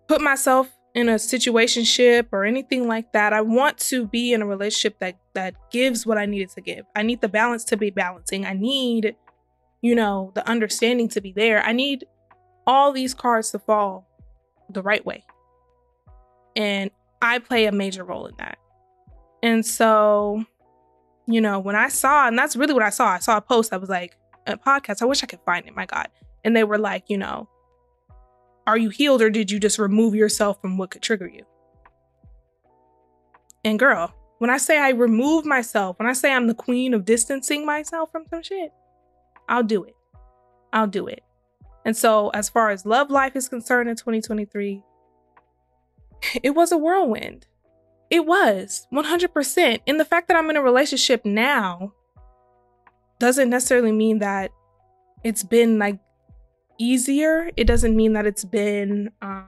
put 0.08 0.20
myself 0.20 0.70
in 0.94 1.08
a 1.08 1.14
situationship 1.14 2.28
or 2.32 2.44
anything 2.44 2.86
like 2.86 3.12
that. 3.12 3.32
I 3.32 3.40
want 3.40 3.78
to 3.78 4.06
be 4.06 4.32
in 4.32 4.42
a 4.42 4.46
relationship 4.46 4.98
that 5.00 5.16
that 5.34 5.54
gives 5.70 6.06
what 6.06 6.18
I 6.18 6.26
needed 6.26 6.50
to 6.50 6.60
give. 6.60 6.84
I 6.94 7.02
need 7.02 7.20
the 7.20 7.28
balance 7.28 7.64
to 7.64 7.76
be 7.76 7.90
balancing. 7.90 8.46
I 8.46 8.52
need, 8.52 9.16
you 9.82 9.94
know, 9.94 10.32
the 10.34 10.48
understanding 10.48 11.08
to 11.10 11.20
be 11.20 11.32
there. 11.32 11.64
I 11.64 11.72
need 11.72 12.04
all 12.66 12.92
these 12.92 13.14
cards 13.14 13.50
to 13.50 13.58
fall 13.58 14.06
the 14.70 14.82
right 14.82 15.04
way. 15.04 15.24
And 16.56 16.90
I 17.20 17.40
play 17.40 17.66
a 17.66 17.72
major 17.72 18.04
role 18.04 18.26
in 18.26 18.36
that. 18.38 18.58
And 19.42 19.66
so, 19.66 20.44
you 21.26 21.40
know, 21.40 21.58
when 21.58 21.74
I 21.74 21.88
saw, 21.88 22.28
and 22.28 22.38
that's 22.38 22.54
really 22.54 22.72
what 22.72 22.82
I 22.82 22.90
saw, 22.90 23.08
I 23.08 23.18
saw 23.18 23.36
a 23.36 23.40
post 23.40 23.70
that 23.70 23.80
was 23.80 23.90
like, 23.90 24.16
a 24.46 24.56
podcast. 24.56 25.02
I 25.02 25.06
wish 25.06 25.22
I 25.22 25.26
could 25.26 25.40
find 25.44 25.66
it, 25.66 25.74
my 25.74 25.86
God. 25.86 26.08
And 26.44 26.54
they 26.54 26.64
were 26.64 26.78
like, 26.78 27.04
you 27.08 27.18
know, 27.18 27.48
are 28.66 28.78
you 28.78 28.88
healed 28.88 29.22
or 29.22 29.30
did 29.30 29.50
you 29.50 29.58
just 29.58 29.78
remove 29.78 30.14
yourself 30.14 30.60
from 30.60 30.78
what 30.78 30.90
could 30.90 31.02
trigger 31.02 31.28
you? 31.28 31.44
And 33.64 33.78
girl, 33.78 34.14
when 34.38 34.50
I 34.50 34.58
say 34.58 34.78
I 34.78 34.90
remove 34.90 35.44
myself, 35.44 35.98
when 35.98 36.08
I 36.08 36.12
say 36.12 36.32
I'm 36.32 36.46
the 36.46 36.54
queen 36.54 36.94
of 36.94 37.04
distancing 37.04 37.64
myself 37.64 38.10
from 38.12 38.24
some 38.28 38.42
shit, 38.42 38.72
I'll 39.48 39.62
do 39.62 39.84
it. 39.84 39.94
I'll 40.72 40.86
do 40.86 41.06
it. 41.06 41.22
And 41.84 41.96
so, 41.96 42.30
as 42.30 42.48
far 42.48 42.70
as 42.70 42.86
love 42.86 43.10
life 43.10 43.36
is 43.36 43.48
concerned 43.48 43.88
in 43.88 43.96
2023, 43.96 44.82
it 46.42 46.50
was 46.50 46.72
a 46.72 46.78
whirlwind. 46.78 47.46
It 48.10 48.26
was 48.26 48.86
100%. 48.92 49.80
And 49.86 50.00
the 50.00 50.04
fact 50.04 50.28
that 50.28 50.36
I'm 50.36 50.50
in 50.50 50.56
a 50.56 50.62
relationship 50.62 51.24
now 51.24 51.92
doesn't 53.18 53.50
necessarily 53.50 53.92
mean 53.92 54.18
that 54.18 54.50
it's 55.22 55.42
been 55.42 55.78
like 55.78 55.98
easier. 56.78 57.50
It 57.56 57.64
doesn't 57.66 57.94
mean 57.94 58.12
that 58.14 58.26
it's 58.26 58.44
been 58.44 59.10
um, 59.22 59.46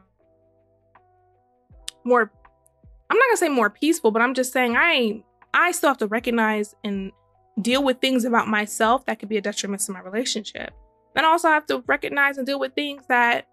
more, 2.04 2.30
I'm 3.11 3.16
not 3.16 3.26
gonna 3.28 3.37
say 3.37 3.49
more 3.49 3.71
peaceful, 3.71 4.11
but 4.11 4.23
I'm 4.23 4.35
just 4.35 4.52
saying 4.52 4.76
I 4.76 5.23
I 5.54 5.73
still 5.73 5.88
have 5.88 5.99
to 5.99 6.06
recognize 6.06 6.75
and 6.85 7.12
deal 7.61 7.83
with 7.83 8.00
things 8.00 8.25
about 8.25 8.49
myself 8.49 9.06
that 9.06 9.18
could 9.18 9.28
be 9.28 9.38
a 9.38 9.40
detriment 9.40 9.83
to 9.83 9.92
my 9.92 10.00
relationship. 10.00 10.71
Then 11.14 11.25
I 11.25 11.28
also 11.28 11.49
have 11.49 11.66
to 11.66 11.83
recognize 11.87 12.37
and 12.37 12.47
deal 12.47 12.61
with 12.61 12.75
things 12.75 13.04
that 13.09 13.47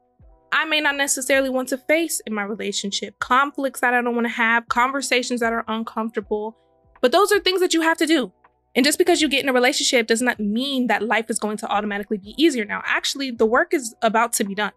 I 0.51 0.65
may 0.65 0.81
not 0.81 0.97
necessarily 0.97 1.49
want 1.49 1.69
to 1.69 1.77
face 1.77 2.19
in 2.27 2.33
my 2.33 2.43
relationship, 2.43 3.17
conflicts 3.19 3.79
that 3.79 3.93
I 3.93 4.01
don't 4.01 4.15
want 4.15 4.27
to 4.27 4.33
have, 4.33 4.67
conversations 4.67 5.39
that 5.39 5.53
are 5.53 5.63
uncomfortable. 5.67 6.57
But 7.01 7.11
those 7.11 7.31
are 7.31 7.39
things 7.39 7.61
that 7.61 7.73
you 7.73 7.81
have 7.81 7.97
to 7.97 8.05
do. 8.05 8.31
And 8.75 8.83
just 8.83 8.97
because 8.97 9.21
you 9.21 9.29
get 9.29 9.43
in 9.43 9.49
a 9.49 9.53
relationship 9.53 10.07
does 10.07 10.21
not 10.21 10.39
mean 10.39 10.87
that 10.87 11.03
life 11.03 11.29
is 11.29 11.37
going 11.37 11.57
to 11.57 11.67
automatically 11.67 12.17
be 12.17 12.33
easier 12.37 12.65
now. 12.65 12.81
Actually, 12.85 13.31
the 13.31 13.45
work 13.45 13.73
is 13.73 13.95
about 14.01 14.33
to 14.33 14.43
be 14.43 14.55
done. 14.55 14.71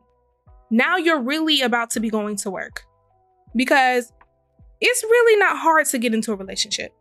Now 0.71 0.97
you're 0.97 1.21
really 1.21 1.63
about 1.63 1.91
to 1.91 2.01
be 2.01 2.11
going 2.11 2.37
to 2.37 2.51
work 2.51 2.85
because 3.55 4.13
it's 4.81 5.03
really 5.03 5.39
not 5.39 5.59
hard 5.59 5.87
to 5.87 5.99
get 5.99 6.13
into 6.13 6.33
a 6.33 6.37
relationship. 6.37 6.93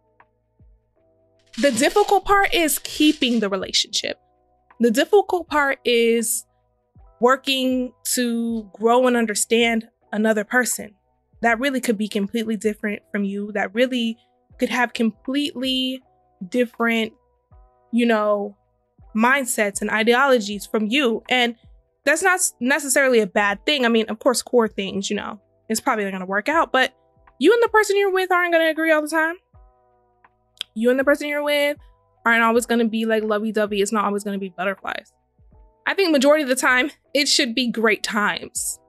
The 1.58 1.72
difficult 1.72 2.26
part 2.26 2.54
is 2.54 2.80
keeping 2.80 3.40
the 3.40 3.50
relationship. 3.50 4.20
The 4.80 4.92
difficult 4.92 5.48
part 5.48 5.80
is 5.84 6.46
working 7.20 7.94
to 8.14 8.70
grow 8.74 9.08
and 9.08 9.18
understand 9.18 9.88
another 10.12 10.44
person 10.44 10.96
that 11.42 11.60
really 11.60 11.82
could 11.82 11.98
be 11.98 12.08
completely 12.08 12.58
different 12.58 13.02
from 13.12 13.24
you, 13.24 13.52
that 13.54 13.74
really 13.74 14.18
could 14.60 14.70
have 14.70 14.94
completely 14.94 16.02
different, 16.48 17.14
you 17.92 18.06
know, 18.06 18.56
mindsets 19.16 19.82
and 19.82 19.90
ideologies 19.90 20.66
from 20.66 20.88
you. 20.88 21.24
And 21.30 21.56
that's 22.04 22.22
not 22.22 22.40
necessarily 22.60 23.20
a 23.20 23.28
bad 23.28 23.66
thing. 23.66 23.86
I 23.86 23.90
mean, 23.90 24.06
of 24.10 24.20
course, 24.20 24.42
core 24.42 24.68
things, 24.68 25.10
you 25.10 25.16
know, 25.16 25.40
it's 25.70 25.80
probably 25.80 26.04
not 26.04 26.12
going 26.12 26.20
to 26.22 26.28
work 26.28 26.50
out, 26.50 26.72
but 26.72 26.94
you 27.40 27.54
and 27.54 27.62
the 27.64 27.70
person 27.70 27.98
you're 27.98 28.12
with 28.12 28.32
aren't 28.32 28.54
going 28.54 28.66
to 28.66 28.70
agree 28.70 28.92
all 28.92 29.02
the 29.02 29.08
time. 29.08 29.36
You 30.74 30.90
and 30.90 31.00
the 31.00 31.04
person 31.04 31.28
you're 31.28 31.44
with 31.44 31.78
aren't 32.26 32.44
always 32.44 32.66
going 32.66 32.80
to 32.80 32.86
be 32.86 33.06
like 33.06 33.24
lovey 33.24 33.52
dovey. 33.52 33.82
It's 33.82 33.92
not 33.92 34.06
always 34.06 34.24
going 34.24 34.36
to 34.36 34.40
be 34.40 34.50
butterflies. 34.50 35.14
I 35.88 35.94
think 35.94 36.12
majority 36.12 36.44
of 36.44 36.50
the 36.50 36.56
time 36.56 36.92
it 37.14 37.28
should 37.28 37.56
be 37.56 37.70
great 37.70 38.04
times. 38.04 38.80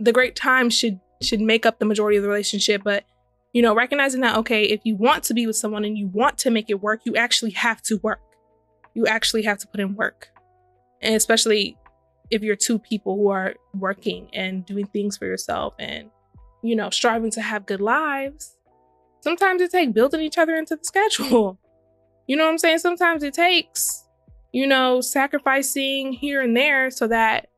The 0.00 0.12
great 0.12 0.36
times 0.36 0.74
should 0.74 1.00
should 1.20 1.40
make 1.40 1.66
up 1.66 1.80
the 1.80 1.84
majority 1.84 2.16
of 2.16 2.22
the 2.22 2.28
relationship, 2.28 2.82
but 2.84 3.04
you 3.52 3.62
know, 3.62 3.74
recognizing 3.74 4.20
that 4.20 4.36
okay, 4.38 4.64
if 4.64 4.80
you 4.84 4.96
want 4.96 5.24
to 5.24 5.34
be 5.34 5.46
with 5.46 5.56
someone 5.56 5.84
and 5.84 5.96
you 5.96 6.08
want 6.08 6.38
to 6.38 6.50
make 6.50 6.68
it 6.68 6.82
work, 6.82 7.00
you 7.04 7.16
actually 7.16 7.52
have 7.52 7.82
to 7.82 7.98
work. 7.98 8.20
You 8.94 9.06
actually 9.06 9.42
have 9.42 9.58
to 9.58 9.66
put 9.66 9.80
in 9.80 9.94
work. 9.94 10.28
And 11.00 11.14
especially 11.14 11.76
if 12.30 12.42
you're 12.42 12.56
two 12.56 12.78
people 12.78 13.16
who 13.16 13.28
are 13.30 13.54
working 13.74 14.28
and 14.32 14.66
doing 14.66 14.86
things 14.86 15.16
for 15.16 15.26
yourself 15.26 15.74
and 15.78 16.10
you 16.62 16.74
know, 16.74 16.90
striving 16.90 17.30
to 17.30 17.40
have 17.40 17.66
good 17.66 17.80
lives. 17.80 18.56
Sometimes 19.20 19.62
it 19.62 19.70
takes 19.70 19.92
building 19.92 20.20
each 20.20 20.38
other 20.38 20.56
into 20.56 20.76
the 20.76 20.84
schedule. 20.84 21.58
You 22.30 22.36
know 22.36 22.44
what 22.44 22.50
I'm 22.50 22.58
saying? 22.58 22.80
Sometimes 22.80 23.22
it 23.22 23.32
takes 23.32 24.06
you 24.52 24.66
know, 24.66 25.00
sacrificing 25.00 26.12
here 26.12 26.40
and 26.40 26.56
there 26.56 26.90
so 26.90 27.06
that 27.08 27.48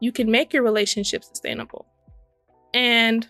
you 0.00 0.12
can 0.12 0.30
make 0.30 0.52
your 0.52 0.62
relationship 0.62 1.24
sustainable. 1.24 1.86
And 2.74 3.26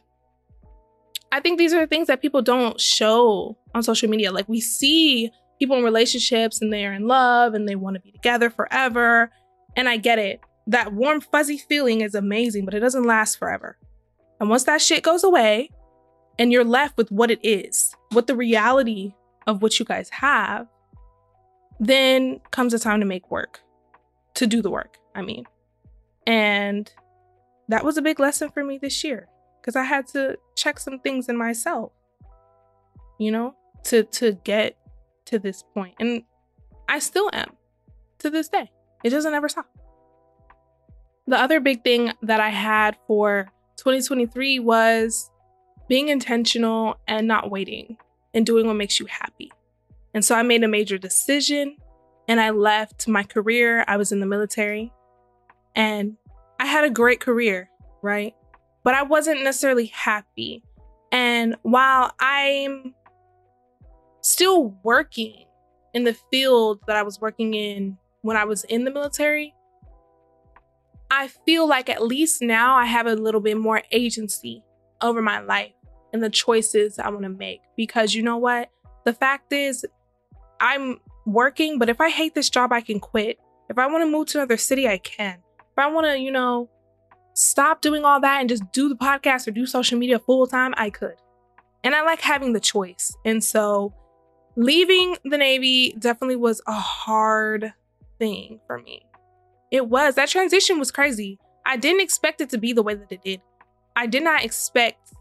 I 1.31 1.41
think 1.41 1.59
these 1.59 1.75
are 1.75 1.81
the 1.81 1.87
things 1.87 2.07
that 2.07 2.23
people 2.23 2.43
don't 2.43 2.81
show 2.81 3.57
on 3.75 3.83
social 3.83 4.09
media. 4.09 4.33
Like 4.33 4.49
we 4.49 4.61
see 4.61 5.31
people 5.59 5.77
in 5.77 5.85
relationships 5.85 6.63
and 6.63 6.73
they're 6.73 6.95
in 6.95 7.07
love 7.07 7.55
and 7.55 7.69
they 7.69 7.75
want 7.75 7.95
to 7.95 8.01
be 8.01 8.13
together 8.13 8.51
forever. 8.51 9.31
And 9.77 9.89
I 9.89 9.97
get 9.97 10.19
it. 10.19 10.41
That 10.67 10.93
warm, 10.93 11.21
fuzzy 11.21 11.59
feeling 11.59 12.01
is 12.01 12.15
amazing, 12.15 12.65
but 12.65 12.75
it 12.75 12.81
doesn't 12.81 13.05
last 13.05 13.39
forever. 13.39 13.79
And 14.41 14.49
once 14.49 14.65
that 14.65 14.81
shit 14.81 15.03
goes 15.03 15.25
away 15.25 15.71
and 16.39 16.53
you're 16.53 16.65
left 16.65 16.97
with 16.97 17.11
what 17.11 17.31
it 17.31 17.41
is, 17.43 17.95
what 18.13 18.27
the 18.27 18.37
reality 18.37 19.15
of 19.47 19.63
what 19.63 19.79
you 19.79 19.85
guys 19.85 20.09
have, 20.11 20.67
then 21.81 22.41
comes 22.51 22.75
a 22.75 22.79
time 22.79 23.01
to 23.01 23.07
make 23.07 23.31
work, 23.31 23.61
to 24.35 24.47
do 24.47 24.63
the 24.63 24.71
work, 24.71 24.99
I 25.15 25.23
mean. 25.23 25.45
And 26.27 26.91
that 27.69 27.85
was 27.85 27.97
a 27.97 28.03
big 28.03 28.21
lesson 28.21 28.51
for 28.51 28.65
me 28.65 28.79
this 28.79 29.03
year 29.05 29.29
because 29.69 29.77
I 29.77 29.85
had 29.85 30.07
to 30.15 30.39
check 30.55 30.79
some 30.79 30.99
things 30.99 31.29
in 31.29 31.37
myself, 31.37 31.93
you 33.19 33.31
know, 33.31 33.55
to 33.85 34.03
to 34.05 34.33
get 34.33 34.79
to 35.27 35.39
this 35.39 35.63
point. 35.75 35.95
And 36.01 36.23
I 36.89 37.01
still 37.01 37.29
am 37.35 37.53
to 38.21 38.31
this 38.31 38.49
day. 38.49 38.71
It 39.05 39.11
doesn't 39.11 39.35
ever 39.35 39.47
stop. 39.47 39.67
The 41.27 41.39
other 41.39 41.61
big 41.61 41.85
thing 41.85 42.15
that 42.23 42.41
I 42.41 42.49
had 42.49 42.97
for 43.07 43.53
2023 43.77 44.59
was 44.61 45.31
being 45.87 46.09
intentional 46.09 46.97
and 47.07 47.29
not 47.29 47.51
waiting 47.51 47.99
and 48.33 48.47
doing 48.47 48.67
what 48.67 48.77
makes 48.77 48.99
you 48.99 49.05
happy. 49.05 49.53
And 50.15 50.25
so 50.25 50.35
I 50.35 50.43
made 50.45 50.65
a 50.65 50.69
major 50.69 50.97
decision 50.97 51.77
and 52.27 52.41
I 52.41 52.51
left 52.51 53.07
my 53.07 53.23
career. 53.23 53.85
I 53.87 53.99
was 53.99 54.13
in 54.13 54.21
the 54.21 54.27
military 54.27 54.95
and 55.77 56.17
I 56.59 56.65
had 56.65 56.85
a 56.85 56.91
great 56.91 57.21
career, 57.21 57.69
right? 58.01 58.35
But 58.89 58.95
I 58.95 59.03
wasn't 59.03 59.43
necessarily 59.45 59.85
happy. 59.85 60.63
And 61.13 61.57
while 61.61 62.11
I'm 62.21 62.95
still 64.23 64.75
working 64.83 65.45
in 65.93 66.05
the 66.05 66.17
field 66.31 66.81
that 66.87 66.97
I 66.97 67.03
was 67.03 67.21
working 67.21 67.53
in 67.53 67.99
when 68.23 68.39
I 68.39 68.47
was 68.47 68.65
in 68.65 68.85
the 68.85 68.91
military, 68.91 69.53
I 71.11 71.29
feel 71.29 71.69
like 71.69 71.91
at 71.91 72.03
least 72.03 72.41
now 72.41 72.77
I 72.77 72.87
have 72.87 73.07
a 73.07 73.13
little 73.13 73.43
bit 73.43 73.59
more 73.59 73.83
agency 73.93 74.65
over 75.03 75.21
my 75.21 75.41
life 75.41 75.75
and 76.15 76.25
the 76.25 76.31
choices 76.31 76.99
I 76.99 77.11
want 77.11 77.25
to 77.25 77.29
make. 77.29 77.61
Because 77.77 78.15
you 78.15 78.23
know 78.23 78.39
what? 78.39 78.71
The 79.05 79.13
fact 79.13 79.53
is, 79.53 79.85
I'm 80.63 80.99
working, 81.27 81.79
but 81.79 81.91
if 81.91 82.01
I 82.01 82.09
hate 82.09 82.35
this 82.35 82.49
job, 82.49 82.73
I 82.73 82.81
can 82.81 83.01
quit. 83.01 83.39
If 83.69 83.77
I 83.77 83.87
want 83.87 84.03
to 84.03 84.11
move 84.11 84.29
to 84.29 84.39
another 84.39 84.57
city, 84.57 84.89
I 84.89 84.97
can. 84.97 85.37
If 85.61 85.77
I 85.77 85.89
want 85.89 86.07
to, 86.07 86.19
you 86.19 86.33
know, 86.33 86.71
stop 87.39 87.81
doing 87.81 88.05
all 88.05 88.21
that 88.21 88.41
and 88.41 88.49
just 88.49 88.71
do 88.73 88.89
the 88.89 88.97
podcast 88.97 89.47
or 89.47 89.53
do 89.53 89.65
social 89.65 89.97
media 89.97 90.19
full 90.19 90.47
time, 90.47 90.75
I 90.77 90.91
could. 90.91 91.15
And 91.85 91.95
I 91.95 92.03
like 92.03 92.21
having 92.21 92.53
the 92.53 92.61
choice. 92.61 93.17
And 93.25 93.43
so 93.43 93.95
leaving 94.57 95.17
the 95.25 95.39
Navy 95.39 95.95
definitely 95.99 96.37
was 96.37 96.61
a 96.67 96.73
hard 96.73 97.73
thing 98.19 98.61
for 98.67 98.81
me. 98.81 99.07
It 99.71 99.89
was. 99.89 100.17
That 100.17 100.29
transition 100.29 100.79
was 100.79 100.91
crazy. 100.91 101.39
I 101.65 101.77
didn't 101.77 102.01
expect 102.01 102.41
it 102.41 102.51
to 102.51 102.59
be 102.59 102.73
the 102.73 102.83
way 102.83 102.95
that 102.95 103.13
it 103.13 103.23
did. 103.23 103.41
I 103.95 104.07
did 104.07 104.25
not 104.25 104.45
expect 104.45 105.13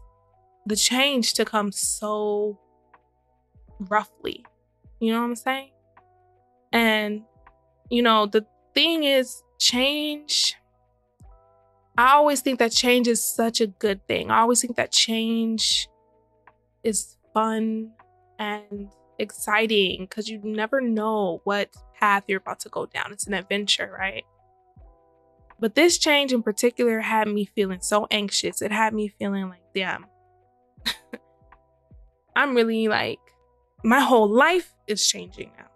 the 0.66 0.74
change 0.74 1.34
to 1.34 1.44
come 1.44 1.70
so 1.70 2.58
roughly. 3.78 4.44
You 4.98 5.12
know 5.12 5.20
what 5.20 5.26
I'm 5.26 5.36
saying? 5.36 5.70
And, 6.72 7.22
you 7.90 8.02
know, 8.02 8.26
the 8.26 8.44
thing 8.74 9.04
is, 9.04 9.42
change. 9.58 10.56
I 11.98 12.12
always 12.12 12.42
think 12.42 12.60
that 12.60 12.70
change 12.70 13.08
is 13.08 13.20
such 13.20 13.60
a 13.60 13.66
good 13.66 14.06
thing. 14.06 14.30
I 14.30 14.38
always 14.38 14.60
think 14.60 14.76
that 14.76 14.92
change 14.92 15.88
is 16.84 17.16
fun 17.34 17.90
and 18.38 18.88
exciting 19.18 20.02
because 20.02 20.28
you 20.28 20.38
never 20.44 20.80
know 20.80 21.40
what 21.42 21.70
path 21.98 22.22
you're 22.28 22.38
about 22.38 22.60
to 22.60 22.68
go 22.68 22.86
down. 22.86 23.10
It's 23.10 23.26
an 23.26 23.34
adventure, 23.34 23.92
right? 23.98 24.24
But 25.58 25.74
this 25.74 25.98
change 25.98 26.32
in 26.32 26.40
particular 26.40 27.00
had 27.00 27.26
me 27.26 27.46
feeling 27.46 27.80
so 27.80 28.06
anxious. 28.12 28.62
It 28.62 28.70
had 28.70 28.94
me 28.94 29.08
feeling 29.18 29.48
like, 29.48 29.64
damn, 29.74 30.06
I'm 32.36 32.54
really 32.54 32.86
like, 32.86 33.18
my 33.82 33.98
whole 33.98 34.28
life 34.28 34.72
is 34.86 35.04
changing 35.04 35.50
now. 35.58 35.66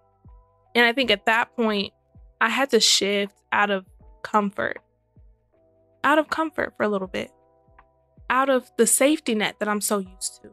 And 0.77 0.87
I 0.87 0.93
think 0.93 1.11
at 1.11 1.27
that 1.27 1.57
point, 1.57 1.93
I 2.41 2.49
had 2.49 2.71
to 2.71 2.79
shift 2.79 3.35
out 3.51 3.71
of 3.71 3.85
comfort, 4.23 4.79
out 6.05 6.19
of 6.19 6.29
comfort 6.29 6.75
for 6.77 6.85
a 6.85 6.89
little 6.89 7.09
bit, 7.09 7.31
out 8.31 8.49
of 8.49 8.71
the 8.77 8.87
safety 8.87 9.35
net 9.35 9.57
that 9.59 9.69
I'm 9.69 9.81
so 9.81 9.99
used 9.99 10.43
to. 10.43 10.51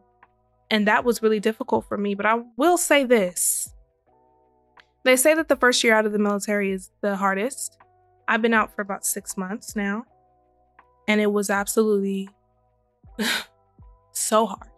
And 0.71 0.87
that 0.87 1.03
was 1.03 1.23
really 1.23 1.39
difficult 1.39 1.87
for 1.87 1.97
me. 1.97 2.13
But 2.13 2.25
I 2.25 2.41
will 2.57 2.77
say 2.77 3.03
this 3.03 3.73
they 5.03 5.15
say 5.15 5.33
that 5.33 5.47
the 5.47 5.55
first 5.55 5.83
year 5.83 5.93
out 5.93 6.05
of 6.05 6.11
the 6.11 6.19
military 6.19 6.71
is 6.71 6.91
the 7.01 7.15
hardest. 7.15 7.77
I've 8.27 8.41
been 8.41 8.53
out 8.53 8.75
for 8.75 8.81
about 8.81 9.05
six 9.05 9.37
months 9.37 9.75
now, 9.75 10.05
and 11.07 11.21
it 11.21 11.31
was 11.31 11.49
absolutely 11.49 12.29
so 14.11 14.45
hard. 14.45 14.69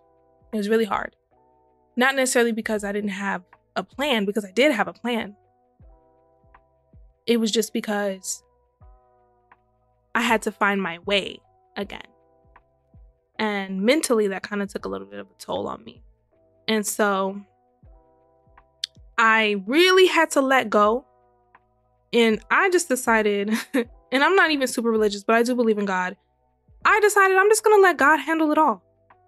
It 0.54 0.58
was 0.58 0.70
really 0.70 0.86
hard. 0.86 1.16
Not 1.96 2.16
necessarily 2.16 2.51
because 2.51 2.84
I 2.84 2.92
didn't 2.92 3.10
have 3.10 3.44
a 3.75 3.84
plan 3.84 4.25
because 4.25 4.46
I 4.46 4.51
did 4.51 4.72
have 4.72 4.88
a 4.88 4.94
plan. 4.94 5.36
It 7.25 7.38
was 7.38 7.51
just 7.51 7.74
because 7.74 8.44
I 10.13 10.22
had 10.22 10.41
to 10.44 10.51
find 10.51 10.82
my 10.82 11.00
way 11.00 11.39
again. 11.77 12.01
And 13.39 13.82
mentally, 13.82 14.27
that 14.27 14.44
kind 14.44 14.62
of 14.62 14.72
took 14.72 14.86
a 14.86 14.89
little 14.89 15.08
bit 15.08 15.20
of 15.20 15.27
a 15.27 15.34
toll 15.39 15.68
on 15.68 15.84
me. 15.84 16.03
And 16.68 16.86
so 16.86 17.41
I 19.18 19.63
really 19.65 20.08
had 20.08 20.32
to 20.32 20.41
let 20.41 20.70
go. 20.70 21.06
And 22.13 22.39
I 22.51 22.70
just 22.70 22.88
decided, 22.88 23.51
and 23.74 24.24
I'm 24.24 24.36
not 24.36 24.51
even 24.51 24.68
super 24.68 24.91
religious, 24.91 25.24
but 25.24 25.36
I 25.36 25.44
do 25.44 25.56
believe 25.56 25.77
in 25.77 25.86
God. 25.86 26.18
I 26.86 27.00
decided 27.00 27.38
I'm 27.38 27.50
just 27.50 27.63
going 27.63 27.77
to 27.77 27.82
let 27.82 27.98
God 27.98 28.18
handle 28.18 28.51
it 28.51 28.58
all 28.58 28.84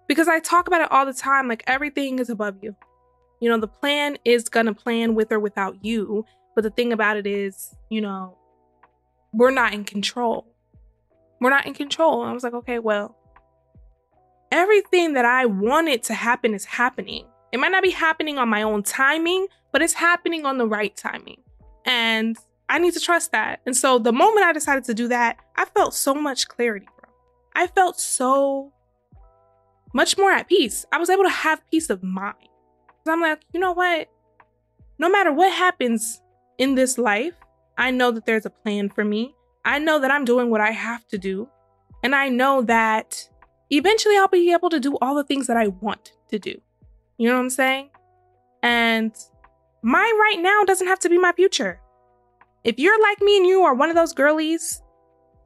because 0.08 0.28
I 0.28 0.40
talk 0.40 0.66
about 0.66 0.82
it 0.82 0.92
all 0.92 1.06
the 1.06 1.12
time. 1.12 1.48
Like 1.48 1.64
everything 1.66 2.18
is 2.18 2.28
above 2.28 2.56
you. 2.62 2.76
You 3.40 3.48
know, 3.48 3.58
the 3.58 3.68
plan 3.68 4.16
is 4.24 4.48
going 4.48 4.66
to 4.66 4.74
plan 4.74 5.14
with 5.14 5.32
or 5.32 5.40
without 5.40 5.84
you. 5.84 6.24
But 6.54 6.62
the 6.62 6.70
thing 6.70 6.92
about 6.92 7.16
it 7.16 7.26
is, 7.26 7.74
you 7.90 8.00
know, 8.00 8.36
we're 9.32 9.50
not 9.50 9.74
in 9.74 9.84
control. 9.84 10.46
We're 11.40 11.50
not 11.50 11.66
in 11.66 11.74
control. 11.74 12.22
And 12.22 12.30
I 12.30 12.32
was 12.32 12.42
like, 12.42 12.54
okay, 12.54 12.78
well, 12.78 13.16
everything 14.50 15.14
that 15.14 15.24
I 15.24 15.46
wanted 15.46 16.02
to 16.04 16.14
happen 16.14 16.54
is 16.54 16.64
happening. 16.64 17.26
It 17.52 17.58
might 17.58 17.72
not 17.72 17.82
be 17.82 17.90
happening 17.90 18.38
on 18.38 18.48
my 18.48 18.62
own 18.62 18.82
timing, 18.82 19.46
but 19.72 19.82
it's 19.82 19.92
happening 19.94 20.44
on 20.46 20.58
the 20.58 20.66
right 20.66 20.96
timing. 20.96 21.40
And 21.84 22.36
I 22.68 22.78
need 22.78 22.94
to 22.94 23.00
trust 23.00 23.32
that. 23.32 23.60
And 23.66 23.76
so 23.76 23.98
the 23.98 24.12
moment 24.12 24.46
I 24.46 24.52
decided 24.52 24.84
to 24.84 24.94
do 24.94 25.08
that, 25.08 25.38
I 25.56 25.64
felt 25.66 25.94
so 25.94 26.14
much 26.14 26.48
clarity, 26.48 26.86
bro. 26.98 27.10
I 27.54 27.66
felt 27.66 28.00
so 28.00 28.72
much 29.92 30.18
more 30.18 30.30
at 30.30 30.48
peace. 30.48 30.86
I 30.92 30.98
was 30.98 31.10
able 31.10 31.24
to 31.24 31.30
have 31.30 31.62
peace 31.70 31.90
of 31.90 32.02
mind. 32.02 32.48
I'm 33.06 33.20
like, 33.20 33.42
you 33.52 33.60
know 33.60 33.72
what? 33.72 34.08
No 34.98 35.08
matter 35.10 35.32
what 35.32 35.52
happens 35.52 36.20
in 36.58 36.74
this 36.74 36.96
life, 36.96 37.34
I 37.76 37.90
know 37.90 38.10
that 38.10 38.26
there's 38.26 38.46
a 38.46 38.50
plan 38.50 38.88
for 38.88 39.04
me. 39.04 39.34
I 39.64 39.78
know 39.78 39.98
that 40.00 40.10
I'm 40.10 40.24
doing 40.24 40.50
what 40.50 40.60
I 40.60 40.70
have 40.70 41.06
to 41.08 41.18
do. 41.18 41.48
And 42.02 42.14
I 42.14 42.28
know 42.28 42.62
that 42.62 43.28
eventually 43.70 44.16
I'll 44.16 44.28
be 44.28 44.52
able 44.52 44.70
to 44.70 44.80
do 44.80 44.96
all 45.00 45.14
the 45.14 45.24
things 45.24 45.46
that 45.46 45.56
I 45.56 45.68
want 45.68 46.12
to 46.28 46.38
do. 46.38 46.60
You 47.16 47.28
know 47.28 47.34
what 47.34 47.40
I'm 47.40 47.50
saying? 47.50 47.90
And 48.62 49.14
my 49.82 50.00
right 50.20 50.40
now 50.40 50.64
doesn't 50.64 50.86
have 50.86 50.98
to 51.00 51.08
be 51.08 51.18
my 51.18 51.32
future. 51.32 51.80
If 52.62 52.78
you're 52.78 53.00
like 53.00 53.20
me 53.20 53.36
and 53.36 53.46
you 53.46 53.62
are 53.62 53.74
one 53.74 53.90
of 53.90 53.96
those 53.96 54.12
girlies 54.12 54.82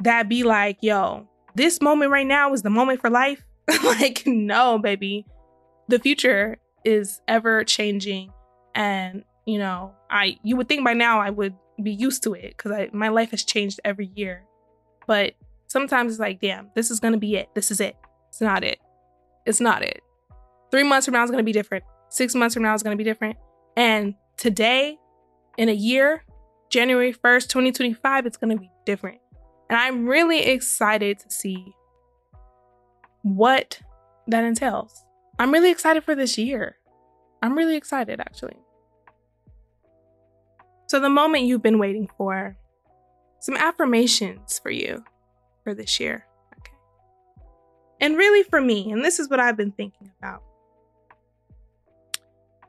that 0.01 0.29
be 0.29 0.45
like, 0.45 0.79
yo, 0.81 1.29
this 1.55 1.81
moment 1.81 2.11
right 2.11 2.27
now 2.27 2.53
is 2.53 2.63
the 2.63 2.71
moment 2.71 3.01
for 3.01 3.11
life, 3.11 3.45
like, 3.85 4.23
no, 4.27 4.79
baby. 4.79 5.27
The 5.89 5.99
future 5.99 6.59
is 6.85 7.21
ever 7.27 7.65
changing. 7.65 8.33
And, 8.75 9.25
you 9.47 9.59
know, 9.59 9.95
I 10.11 10.39
you 10.43 10.57
would 10.57 10.69
think 10.69 10.85
by 10.85 10.95
now 10.95 11.21
I 11.21 11.31
would 11.31 11.55
be 11.83 11.93
used 11.93 12.23
to 12.25 12.35
it 12.35 12.57
because 12.57 12.89
my 12.93 13.09
life 13.09 13.31
has 13.31 13.45
changed 13.45 13.81
every 13.85 14.11
year. 14.15 14.45
But 15.07 15.35
sometimes 15.67 16.13
it's 16.13 16.21
like, 16.21 16.41
damn, 16.41 16.71
this 16.75 16.91
is 16.91 17.01
gonna 17.01 17.19
be 17.19 17.37
it. 17.37 17.49
This 17.55 17.71
is 17.71 17.81
it. 17.81 17.97
It's 18.29 18.41
not 18.41 18.65
it. 18.65 18.79
It's 19.47 19.61
not 19.61 19.83
it. 19.83 20.03
Three 20.71 20.83
months 20.83 21.07
from 21.07 21.15
now 21.15 21.25
is 21.25 21.31
gonna 21.31 21.43
be 21.43 21.53
different. 21.53 21.85
Six 22.09 22.35
months 22.35 22.55
from 22.55 22.63
now 22.63 22.75
is 22.75 22.83
gonna 22.83 22.97
be 22.97 23.05
different. 23.05 23.37
And 23.77 24.15
today, 24.37 24.99
in 25.57 25.69
a 25.69 25.73
year, 25.73 26.25
January 26.71 27.13
1st, 27.13 27.49
2025, 27.49 28.27
it's 28.27 28.37
gonna 28.37 28.57
be 28.57 28.71
different. 28.85 29.19
And 29.71 29.79
I'm 29.79 30.07
really 30.07 30.41
excited 30.41 31.19
to 31.21 31.31
see 31.31 31.75
what 33.23 33.81
that 34.27 34.45
entails. 34.45 35.05
I'm 35.39 35.53
really 35.53 35.71
excited 35.71 36.05
for 36.05 36.15
this 36.15 36.37
year. 36.37 36.77
I'm 37.43 37.57
really 37.57 37.77
excited, 37.77 38.21
actually. 38.21 38.57
So, 40.89 40.99
the 41.01 41.11
moment 41.11 41.45
you've 41.45 41.63
been 41.63 41.79
waiting 41.79 42.09
for, 42.17 42.57
some 43.41 43.57
affirmations 43.57 44.59
for 44.59 44.71
you 44.71 45.05
for 45.63 45.75
this 45.75 46.01
year. 46.01 46.27
Okay. 46.59 46.73
And 48.01 48.17
really 48.17 48.43
for 48.43 48.61
me, 48.61 48.91
and 48.91 49.05
this 49.05 49.19
is 49.19 49.29
what 49.29 49.39
I've 49.39 49.57
been 49.57 49.73
thinking 49.73 50.11
about. 50.19 50.43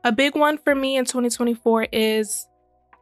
A 0.04 0.12
big 0.12 0.34
one 0.34 0.58
for 0.58 0.74
me 0.74 0.96
in 0.96 1.04
2024 1.04 1.88
is 1.92 2.46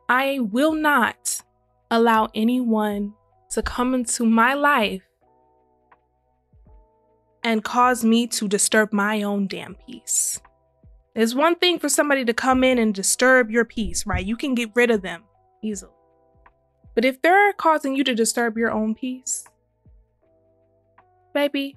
I 0.09 0.39
will 0.41 0.73
not 0.73 1.43
allow 1.91 2.29
anyone 2.35 3.15
to 3.51 3.63
come 3.63 3.95
into 3.95 4.25
my 4.25 4.55
life 4.55 5.03
and 7.45 7.63
cause 7.63 8.05
me 8.05 8.27
to 8.27 8.49
disturb 8.49 8.93
my 8.93 9.23
own 9.23 9.47
damn 9.47 9.75
peace. 9.87 10.41
It's 11.19 11.35
one 11.35 11.57
thing 11.57 11.81
for 11.81 11.89
somebody 11.89 12.25
to 12.27 12.33
come 12.33 12.63
in 12.63 12.79
and 12.79 12.95
disturb 12.95 13.51
your 13.51 13.65
peace, 13.65 14.07
right? 14.07 14.25
You 14.25 14.37
can 14.37 14.55
get 14.55 14.71
rid 14.77 14.89
of 14.89 15.03
them 15.03 15.25
easily. 15.65 15.91
But 16.95 17.05
if 17.05 17.21
they're 17.23 17.53
causing 17.55 17.97
you 17.97 18.05
to 18.05 18.15
disturb 18.15 18.57
your 18.57 18.71
own 18.71 18.95
peace, 18.95 19.45
baby, 21.35 21.77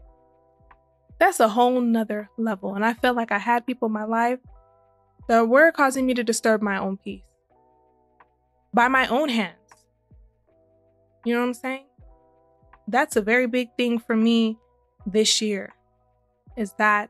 that's 1.18 1.40
a 1.40 1.48
whole 1.48 1.82
nother 1.82 2.30
level. 2.38 2.76
And 2.76 2.86
I 2.86 2.94
felt 2.94 3.18
like 3.18 3.32
I 3.32 3.40
had 3.40 3.66
people 3.66 3.88
in 3.88 3.94
my 3.94 4.04
life 4.04 4.38
that 5.28 5.50
were 5.50 5.72
causing 5.72 6.06
me 6.06 6.14
to 6.14 6.24
disturb 6.24 6.62
my 6.62 6.78
own 6.78 6.98
peace 6.98 7.24
by 8.76 8.90
my 8.90 9.08
own 9.08 9.30
hands. 9.30 9.56
You 11.26 11.34
know 11.34 11.40
what 11.40 11.48
I'm 11.48 11.54
saying? 11.56 11.86
That's 12.88 13.16
a 13.16 13.24
very 13.24 13.48
big 13.48 13.70
thing 13.76 13.98
for 13.98 14.16
me 14.16 14.60
this 15.08 15.42
year 15.42 15.74
is 16.56 16.74
that 16.78 17.10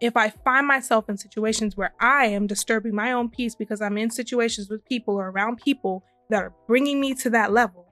if 0.00 0.16
I 0.16 0.30
find 0.30 0.66
myself 0.66 1.08
in 1.08 1.16
situations 1.16 1.76
where 1.76 1.94
I 2.00 2.26
am 2.26 2.46
disturbing 2.46 2.94
my 2.94 3.12
own 3.12 3.30
peace 3.30 3.54
because 3.54 3.80
I'm 3.80 3.96
in 3.96 4.10
situations 4.10 4.68
with 4.68 4.84
people 4.84 5.14
or 5.14 5.30
around 5.30 5.56
people 5.56 6.04
that 6.28 6.42
are 6.42 6.52
bringing 6.66 7.00
me 7.00 7.14
to 7.14 7.30
that 7.30 7.52
level, 7.52 7.86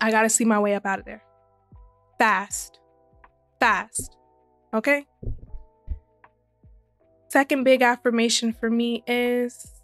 I 0.00 0.10
got 0.10 0.22
to 0.22 0.28
see 0.28 0.44
my 0.44 0.58
way 0.58 0.74
up 0.74 0.86
out 0.86 1.00
of 1.00 1.04
there. 1.04 1.22
Fast. 2.18 2.80
Fast. 3.60 4.16
Okay? 4.72 5.06
Second 7.28 7.64
big 7.64 7.82
affirmation 7.82 8.52
for 8.52 8.70
me 8.70 9.02
is 9.06 9.82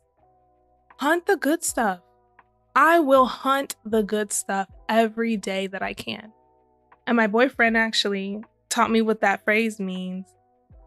hunt 0.98 1.26
the 1.26 1.36
good 1.36 1.62
stuff. 1.62 2.00
I 2.74 3.00
will 3.00 3.26
hunt 3.26 3.76
the 3.84 4.02
good 4.02 4.32
stuff 4.32 4.68
every 4.88 5.36
day 5.36 5.66
that 5.66 5.82
I 5.82 5.92
can. 5.92 6.32
And 7.06 7.16
my 7.16 7.26
boyfriend 7.26 7.76
actually 7.76 8.42
taught 8.74 8.90
me 8.90 9.02
what 9.02 9.20
that 9.20 9.44
phrase 9.44 9.78
means. 9.78 10.26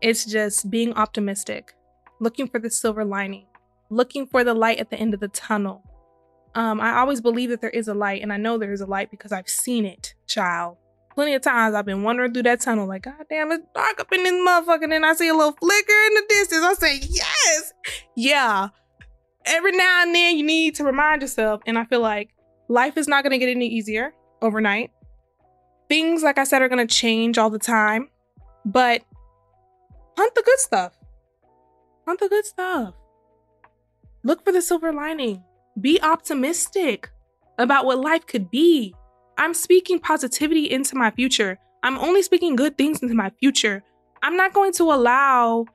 It's 0.02 0.26
just 0.26 0.70
being 0.70 0.94
optimistic, 0.94 1.74
looking 2.20 2.48
for 2.48 2.60
the 2.60 2.70
silver 2.70 3.06
lining, 3.06 3.46
looking 3.90 4.28
for 4.28 4.44
the 4.44 4.54
light 4.54 4.80
at 4.80 4.90
the 4.90 4.98
end 4.98 5.14
of 5.14 5.22
the 5.22 5.30
tunnel. 5.30 5.84
Um, 6.54 6.82
I 6.82 6.98
always 6.98 7.22
believe 7.22 7.50
that 7.50 7.62
there 7.62 7.70
is 7.70 7.88
a 7.88 7.94
light, 7.94 8.22
and 8.22 8.34
I 8.34 8.38
know 8.38 8.58
there 8.58 8.74
is 8.74 8.82
a 8.82 8.86
light 8.86 9.10
because 9.10 9.32
I've 9.32 9.48
seen 9.48 9.86
it, 9.86 10.16
child. 10.28 10.78
Plenty 11.16 11.34
of 11.34 11.42
times 11.42 11.76
I've 11.76 11.86
been 11.86 12.04
wandering 12.04 12.34
through 12.34 12.44
that 12.44 12.62
tunnel, 12.62 12.88
like, 12.88 13.04
God 13.04 13.26
damn, 13.30 13.52
it's 13.52 13.66
dark 13.74 14.00
up 14.00 14.12
in 14.12 14.24
this 14.24 14.34
motherfucker. 14.34 14.84
And 14.84 14.92
then 14.92 15.04
I 15.04 15.14
see 15.14 15.30
a 15.30 15.34
little 15.34 15.54
flicker 15.54 15.94
in 16.08 16.14
the 16.14 16.24
distance. 16.30 16.64
I 16.64 16.74
say, 16.74 17.00
Yes, 17.10 17.74
yeah. 18.16 18.70
Every 19.46 19.72
now 19.72 20.04
and 20.04 20.14
then 20.14 20.38
you 20.38 20.44
need 20.44 20.76
to 20.76 20.84
remind 20.84 21.22
yourself. 21.22 21.62
And 21.66 21.80
I 21.80 21.86
feel 21.86 22.02
like 22.02 22.30
life 22.68 22.98
is 22.98 23.08
not 23.08 23.24
going 23.24 23.32
to 23.32 23.38
get 23.40 23.50
any 23.50 23.68
easier 23.68 24.14
overnight. 24.42 24.92
Things, 25.90 26.24
like 26.24 26.38
I 26.38 26.44
said, 26.44 26.62
are 26.62 26.70
going 26.70 26.86
to 26.86 26.94
change 26.94 27.38
all 27.38 27.50
the 27.50 27.60
time, 27.60 28.10
but 28.66 29.02
hunt 30.18 30.36
the 30.36 30.44
good 30.44 30.60
stuff. 30.60 30.94
Hunt 32.06 32.20
the 32.20 32.30
good 32.30 32.46
stuff. 32.46 32.94
Look 34.24 34.44
for 34.44 34.52
the 34.52 34.62
silver 34.62 34.92
lining. 34.92 35.44
Be 35.80 36.02
optimistic 36.02 37.10
about 37.58 37.86
what 37.86 38.00
life 38.00 38.26
could 38.26 38.52
be. 38.52 38.94
I'm 39.38 39.54
speaking 39.54 40.00
positivity 40.00 40.70
into 40.70 40.96
my 40.96 41.12
future. 41.12 41.60
I'm 41.84 41.98
only 42.00 42.22
speaking 42.22 42.56
good 42.56 42.78
things 42.78 43.02
into 43.02 43.16
my 43.16 43.30
future. 43.40 43.84
I'm 44.22 44.36
not 44.36 44.54
going 44.54 44.74
to 44.74 44.84
allow 44.92 45.66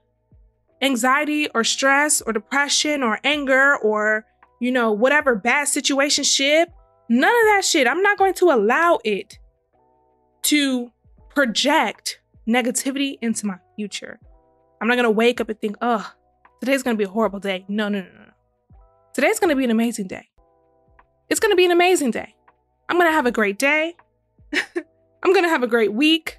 anxiety 0.83 1.49
or 1.55 1.65
stress 1.65 2.21
or 2.21 2.33
depression 2.33 3.03
or 3.03 3.21
anger 3.25 3.77
or, 3.77 4.27
you 4.61 4.73
know, 4.73 4.93
whatever 4.93 5.35
bad 5.35 5.69
situation 5.69 6.25
ship. 6.25 6.69
None 7.09 7.31
of 7.31 7.47
that 7.47 7.65
shit. 7.65 7.87
I'm 7.87 8.03
not 8.03 8.19
going 8.19 8.35
to 8.35 8.51
allow 8.51 8.99
it 9.05 9.39
to 10.43 10.91
project 11.35 12.21
negativity 12.49 13.19
into 13.23 13.47
my 13.47 13.57
future. 13.77 14.19
I'm 14.81 14.89
not 14.89 14.97
gonna 14.97 15.11
wake 15.11 15.41
up 15.41 15.49
and 15.49 15.61
think, 15.61 15.77
oh, 15.81 16.13
today's 16.61 16.83
gonna 16.83 16.97
be 16.97 17.05
a 17.05 17.09
horrible 17.09 17.41
day. 17.41 17.65
No, 17.69 17.89
no, 17.89 18.01
no, 18.01 18.07
no. 18.07 18.79
Today's 19.15 19.39
gonna 19.39 19.57
be 19.57 19.65
an 19.65 19.71
amazing 19.71 20.09
day. 20.09 20.29
It's 21.29 21.41
gonna 21.41 21.57
be 21.57 21.65
an 21.65 21.71
amazing 21.71 22.11
day. 22.11 22.35
I'm 22.89 22.99
gonna 22.99 23.13
have 23.13 23.27
a 23.27 23.31
great 23.31 23.59
day. 23.59 23.95
I'm 24.53 25.33
gonna 25.33 25.49
have 25.49 25.63
a 25.63 25.69
great 25.69 25.93
week. 25.93 26.39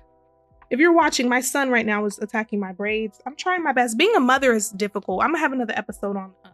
If 0.70 0.80
you're 0.80 0.94
watching, 0.94 1.30
my 1.30 1.42
son 1.42 1.70
right 1.70 1.86
now 1.86 2.06
is 2.06 2.20
attacking 2.20 2.60
my 2.60 2.72
braids. 2.74 3.20
I'm 3.26 3.36
trying 3.36 3.64
my 3.64 3.74
best. 3.74 3.98
Being 3.98 4.16
a 4.16 4.20
mother 4.20 4.54
is 4.54 4.70
difficult. 4.72 5.22
I'm 5.24 5.30
gonna 5.30 5.40
have 5.40 5.54
another 5.54 5.74
episode 5.76 6.18
on 6.18 6.34
uh, 6.44 6.50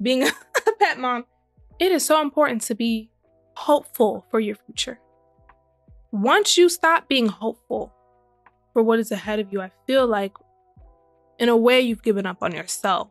being 0.00 0.22
a 0.26 0.32
pet 0.78 0.98
mom. 0.98 1.26
It 1.78 1.92
is 1.92 2.04
so 2.04 2.22
important 2.22 2.62
to 2.62 2.74
be 2.74 3.10
hopeful 3.54 4.24
for 4.30 4.40
your 4.40 4.56
future 4.56 4.98
once 6.12 6.56
you 6.56 6.68
stop 6.68 7.08
being 7.08 7.26
hopeful 7.26 7.92
for 8.72 8.82
what 8.82 8.98
is 8.98 9.10
ahead 9.10 9.38
of 9.38 9.52
you, 9.52 9.60
I 9.60 9.70
feel 9.86 10.06
like 10.06 10.32
in 11.38 11.48
a 11.48 11.56
way 11.56 11.80
you've 11.80 12.02
given 12.02 12.26
up 12.26 12.38
on 12.42 12.52
yourself. 12.52 13.08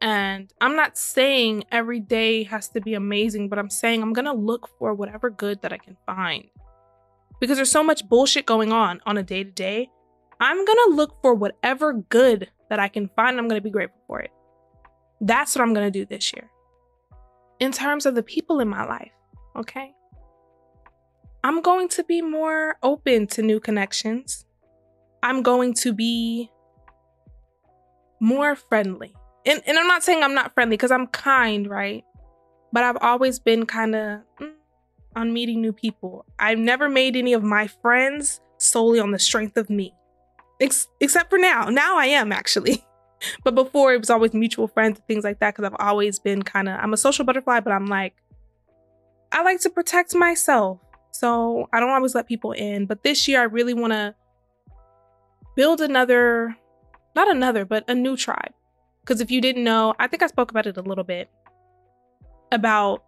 And 0.00 0.52
I'm 0.60 0.76
not 0.76 0.96
saying 0.96 1.64
every 1.72 1.98
day 1.98 2.44
has 2.44 2.68
to 2.70 2.80
be 2.80 2.94
amazing, 2.94 3.48
but 3.48 3.58
I'm 3.58 3.70
saying 3.70 4.02
I'm 4.02 4.12
going 4.12 4.26
to 4.26 4.32
look 4.32 4.68
for 4.78 4.94
whatever 4.94 5.28
good 5.28 5.62
that 5.62 5.72
I 5.72 5.78
can 5.78 5.96
find. 6.06 6.44
Because 7.40 7.56
there's 7.56 7.70
so 7.70 7.82
much 7.82 8.08
bullshit 8.08 8.46
going 8.46 8.72
on 8.72 9.00
on 9.06 9.16
a 9.16 9.22
day 9.22 9.42
to 9.42 9.50
day. 9.50 9.90
I'm 10.40 10.64
going 10.64 10.78
to 10.86 10.94
look 10.94 11.20
for 11.20 11.34
whatever 11.34 11.92
good 11.92 12.48
that 12.70 12.78
I 12.78 12.88
can 12.88 13.10
find. 13.16 13.38
I'm 13.38 13.48
going 13.48 13.60
to 13.60 13.64
be 13.64 13.70
grateful 13.70 14.00
for 14.06 14.20
it. 14.20 14.30
That's 15.20 15.56
what 15.56 15.62
I'm 15.62 15.74
going 15.74 15.90
to 15.90 15.98
do 15.98 16.06
this 16.06 16.32
year. 16.32 16.48
In 17.58 17.72
terms 17.72 18.06
of 18.06 18.14
the 18.14 18.22
people 18.22 18.60
in 18.60 18.68
my 18.68 18.84
life, 18.86 19.10
okay? 19.56 19.92
I'm 21.44 21.62
going 21.62 21.88
to 21.90 22.04
be 22.04 22.20
more 22.20 22.76
open 22.82 23.26
to 23.28 23.42
new 23.42 23.60
connections. 23.60 24.44
I'm 25.22 25.42
going 25.42 25.74
to 25.74 25.92
be 25.92 26.50
more 28.20 28.56
friendly. 28.56 29.14
And, 29.46 29.62
and 29.66 29.78
I'm 29.78 29.86
not 29.86 30.02
saying 30.02 30.22
I'm 30.22 30.34
not 30.34 30.54
friendly 30.54 30.76
because 30.76 30.90
I'm 30.90 31.06
kind, 31.06 31.68
right? 31.68 32.04
But 32.72 32.84
I've 32.84 32.98
always 33.00 33.38
been 33.38 33.66
kind 33.66 33.94
of 33.94 34.20
mm, 34.40 34.52
on 35.16 35.32
meeting 35.32 35.62
new 35.62 35.72
people. 35.72 36.26
I've 36.38 36.58
never 36.58 36.88
made 36.88 37.16
any 37.16 37.32
of 37.32 37.42
my 37.42 37.66
friends 37.66 38.40
solely 38.58 38.98
on 38.98 39.12
the 39.12 39.18
strength 39.18 39.56
of 39.56 39.70
me, 39.70 39.94
Ex- 40.60 40.88
except 41.00 41.30
for 41.30 41.38
now. 41.38 41.68
Now 41.68 41.96
I 41.96 42.06
am 42.06 42.32
actually. 42.32 42.84
but 43.44 43.54
before 43.54 43.94
it 43.94 43.98
was 43.98 44.10
always 44.10 44.34
mutual 44.34 44.68
friends 44.68 44.98
and 44.98 45.06
things 45.06 45.24
like 45.24 45.38
that 45.40 45.54
because 45.54 45.70
I've 45.70 45.86
always 45.86 46.18
been 46.18 46.42
kind 46.42 46.68
of, 46.68 46.78
I'm 46.80 46.92
a 46.92 46.96
social 46.96 47.24
butterfly, 47.24 47.60
but 47.60 47.72
I'm 47.72 47.86
like, 47.86 48.14
I 49.32 49.42
like 49.42 49.60
to 49.60 49.70
protect 49.70 50.14
myself. 50.14 50.80
So 51.18 51.68
I 51.72 51.80
don't 51.80 51.90
always 51.90 52.14
let 52.14 52.28
people 52.28 52.52
in. 52.52 52.86
But 52.86 53.02
this 53.02 53.26
year, 53.26 53.40
I 53.40 53.44
really 53.44 53.74
want 53.74 53.92
to 53.92 54.14
build 55.56 55.80
another, 55.80 56.56
not 57.16 57.28
another, 57.28 57.64
but 57.64 57.82
a 57.88 57.94
new 57.94 58.16
tribe. 58.16 58.52
Because 59.00 59.20
if 59.20 59.28
you 59.28 59.40
didn't 59.40 59.64
know, 59.64 59.94
I 59.98 60.06
think 60.06 60.22
I 60.22 60.28
spoke 60.28 60.52
about 60.52 60.68
it 60.68 60.76
a 60.76 60.80
little 60.80 61.02
bit 61.02 61.28
about, 62.52 63.02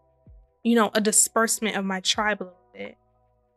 you 0.64 0.75
know, 0.75 0.90
a 0.92 1.01
disbursement 1.01 1.77
of 1.77 1.85
my 1.85 2.01
tribe 2.01 2.42
a 2.42 2.51
little 2.51 2.59
bit. 2.75 2.99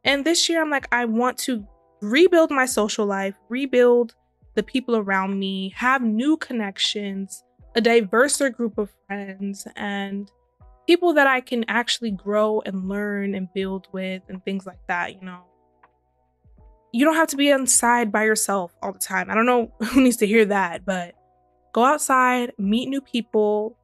And 0.04 0.24
this 0.24 0.48
year, 0.48 0.62
I'm 0.62 0.70
like, 0.70 0.88
I 0.92 1.06
want 1.06 1.40
to 1.40 1.66
rebuild 2.02 2.52
my 2.52 2.68
social 2.68 3.08
life, 3.08 3.34
rebuild 3.50 4.14
the 4.54 4.62
people 4.62 4.96
around 4.96 5.40
me, 5.40 5.74
have 5.78 6.04
new 6.04 6.38
connections, 6.38 7.44
a 7.76 7.82
diverser 7.82 8.54
group 8.54 8.78
of 8.78 8.92
friends, 9.08 9.68
and 9.76 10.32
people 10.88 11.14
that 11.14 11.28
I 11.28 11.42
can 11.42 11.66
actually 11.68 12.12
grow 12.12 12.62
and 12.66 12.88
learn 12.90 13.36
and 13.36 13.48
build 13.54 13.88
with 13.92 14.24
and 14.28 14.44
things 14.44 14.66
like 14.66 14.80
that, 14.88 15.16
you 15.16 15.22
know. 15.22 15.44
You 16.92 17.06
don't 17.06 17.16
have 17.16 17.30
to 17.30 17.38
be 17.38 17.50
inside 17.50 18.12
by 18.12 18.24
yourself 18.24 18.76
all 18.82 18.92
the 18.92 19.00
time. 19.00 19.30
I 19.30 19.36
don't 19.36 19.46
know 19.46 19.72
who 19.80 20.02
needs 20.02 20.18
to 20.18 20.28
hear 20.28 20.46
that, 20.46 20.86
but 20.86 21.16
go 21.74 21.84
outside, 21.84 22.52
meet 22.58 22.88
new 22.88 23.02
people, 23.02 23.78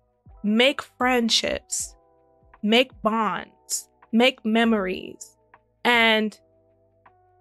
make 0.43 0.81
friendships, 0.81 1.95
make 2.61 2.91
bonds, 3.01 3.89
make 4.11 4.45
memories. 4.45 5.37
And, 5.83 6.37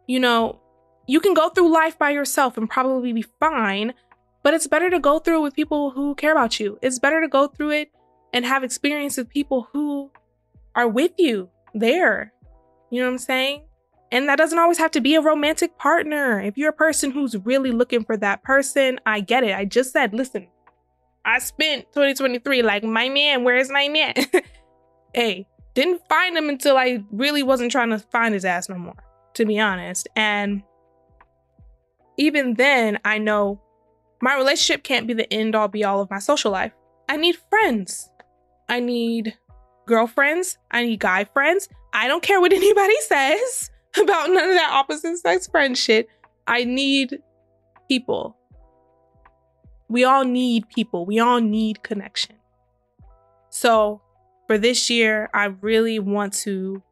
you 0.07 0.21
know, 0.21 0.61
you 1.07 1.21
can 1.21 1.35
go 1.35 1.49
through 1.49 1.73
life 1.73 1.99
by 1.99 2.11
yourself 2.11 2.57
and 2.57 2.68
probably 2.68 3.12
be 3.12 3.25
fine, 3.40 3.94
but 4.42 4.55
it's 4.55 4.66
better 4.66 4.88
to 4.90 5.01
go 5.01 5.18
through 5.18 5.38
it 5.38 5.42
with 5.42 5.55
people 5.55 5.90
who 5.90 6.14
care 6.14 6.33
about 6.33 6.61
you. 6.61 6.79
It's 6.81 6.99
better 6.99 7.21
to 7.21 7.29
go 7.29 7.49
through 7.49 7.71
it 7.71 7.90
and 8.33 8.45
have 8.45 8.64
experience 8.64 9.17
with 9.17 9.29
people 9.29 9.69
who 9.73 10.11
are 10.75 10.88
with 10.88 11.12
you 11.19 11.49
there. 11.75 12.33
You 12.91 13.01
know 13.01 13.07
what 13.07 13.12
I'm 13.12 13.19
saying? 13.19 13.62
And 14.11 14.29
that 14.29 14.38
doesn't 14.38 14.59
always 14.59 14.79
have 14.79 14.91
to 14.93 15.01
be 15.01 15.14
a 15.14 15.21
romantic 15.21 15.77
partner. 15.77 16.41
If 16.41 16.57
you're 16.57 16.71
a 16.71 16.75
person 16.75 17.11
who's 17.11 17.37
really 17.37 17.73
looking 17.73 18.05
for 18.05 18.17
that 18.17 18.43
person, 18.43 18.99
I 19.05 19.21
get 19.21 19.45
it. 19.45 19.55
I 19.55 19.67
just 19.67 19.93
said, 19.93 20.14
listen, 20.14 20.49
I 21.25 21.41
spent 21.41 21.85
2023 21.93 22.62
like, 22.62 22.85
my 22.85 23.09
man, 23.11 23.45
where 23.45 23.57
is 23.57 23.71
my 23.71 23.88
man? 23.88 24.14
hey, 25.14 25.47
didn't 25.75 26.01
find 26.09 26.37
him 26.37 26.49
until 26.49 26.77
I 26.79 27.05
really 27.11 27.43
wasn't 27.43 27.71
trying 27.71 27.91
to 27.91 27.99
find 27.99 28.33
his 28.33 28.47
ass 28.47 28.69
no 28.69 28.79
more, 28.79 28.97
to 29.35 29.45
be 29.45 29.61
honest. 29.61 30.09
And 30.17 30.62
even 32.17 32.55
then, 32.55 32.99
I 33.05 33.19
know 33.19 33.61
my 34.23 34.37
relationship 34.37 34.83
can't 34.83 35.07
be 35.07 35.14
the 35.14 35.33
end 35.33 35.55
all 35.55 35.69
be 35.69 35.85
all 35.85 36.01
of 36.01 36.11
my 36.11 36.19
social 36.19 36.51
life. 36.51 36.73
I 37.09 37.17
need 37.17 37.37
friends. 37.51 38.08
I 38.69 38.81
need 38.81 39.37
girlfriends. 39.87 40.59
I 40.71 40.85
need 40.85 41.01
guy 41.01 41.25
friends. 41.25 41.69
I 41.93 42.09
don't 42.09 42.23
care 42.23 42.41
what 42.41 42.53
anybody 42.63 43.01
says 43.01 43.71
about 44.01 44.31
none 44.31 44.51
of 44.51 44.55
that 44.55 44.71
opposite 44.73 45.19
sex 45.19 45.47
friend 45.47 45.77
shit. 45.77 46.09
I 46.47 46.65
need 46.65 47.21
people. 47.89 48.37
We 49.89 50.05
all 50.05 50.25
need 50.25 50.69
people. 50.69 51.07
We 51.07 51.19
all 51.19 51.41
need 51.41 51.83
connection. 51.83 52.37
So 53.51 54.03
for 54.47 54.59
this 54.59 54.91
year, 54.91 55.31
I 55.33 55.47
really 55.47 55.99
want 55.99 56.33
to 56.35 56.83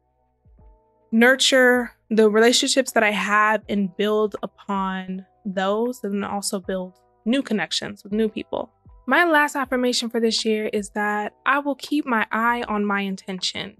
nurture 1.11 1.91
the 2.09 2.29
relationships 2.29 2.91
that 2.93 3.03
I 3.03 3.11
have 3.11 3.61
and 3.69 3.95
build 3.97 4.35
upon 4.43 5.25
those 5.45 6.03
and 6.03 6.23
also 6.25 6.59
build 6.59 6.93
new 7.25 7.41
connections 7.41 8.03
with 8.03 8.13
new 8.13 8.29
people. 8.29 8.71
My 9.09 9.23
last 9.23 9.55
affirmation 9.55 10.09
for 10.09 10.19
this 10.19 10.43
year 10.43 10.69
is 10.73 10.89
that 10.89 11.33
I 11.45 11.59
will 11.59 11.75
keep 11.75 12.05
my 12.05 12.27
eye 12.29 12.63
on 12.67 12.85
my 12.85 12.99
intention. 13.01 13.77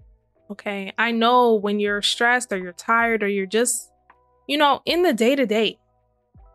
Okay. 0.50 0.94
I 0.96 1.12
know 1.12 1.54
when 1.54 1.78
you're 1.80 2.00
stressed 2.00 2.50
or 2.50 2.56
you're 2.56 2.72
tired 2.72 3.22
or 3.22 3.28
you're 3.28 3.44
just, 3.44 3.92
you 4.46 4.56
know, 4.56 4.80
in 4.86 5.02
the 5.02 5.12
day 5.12 5.36
to 5.36 5.44
day 5.44 5.78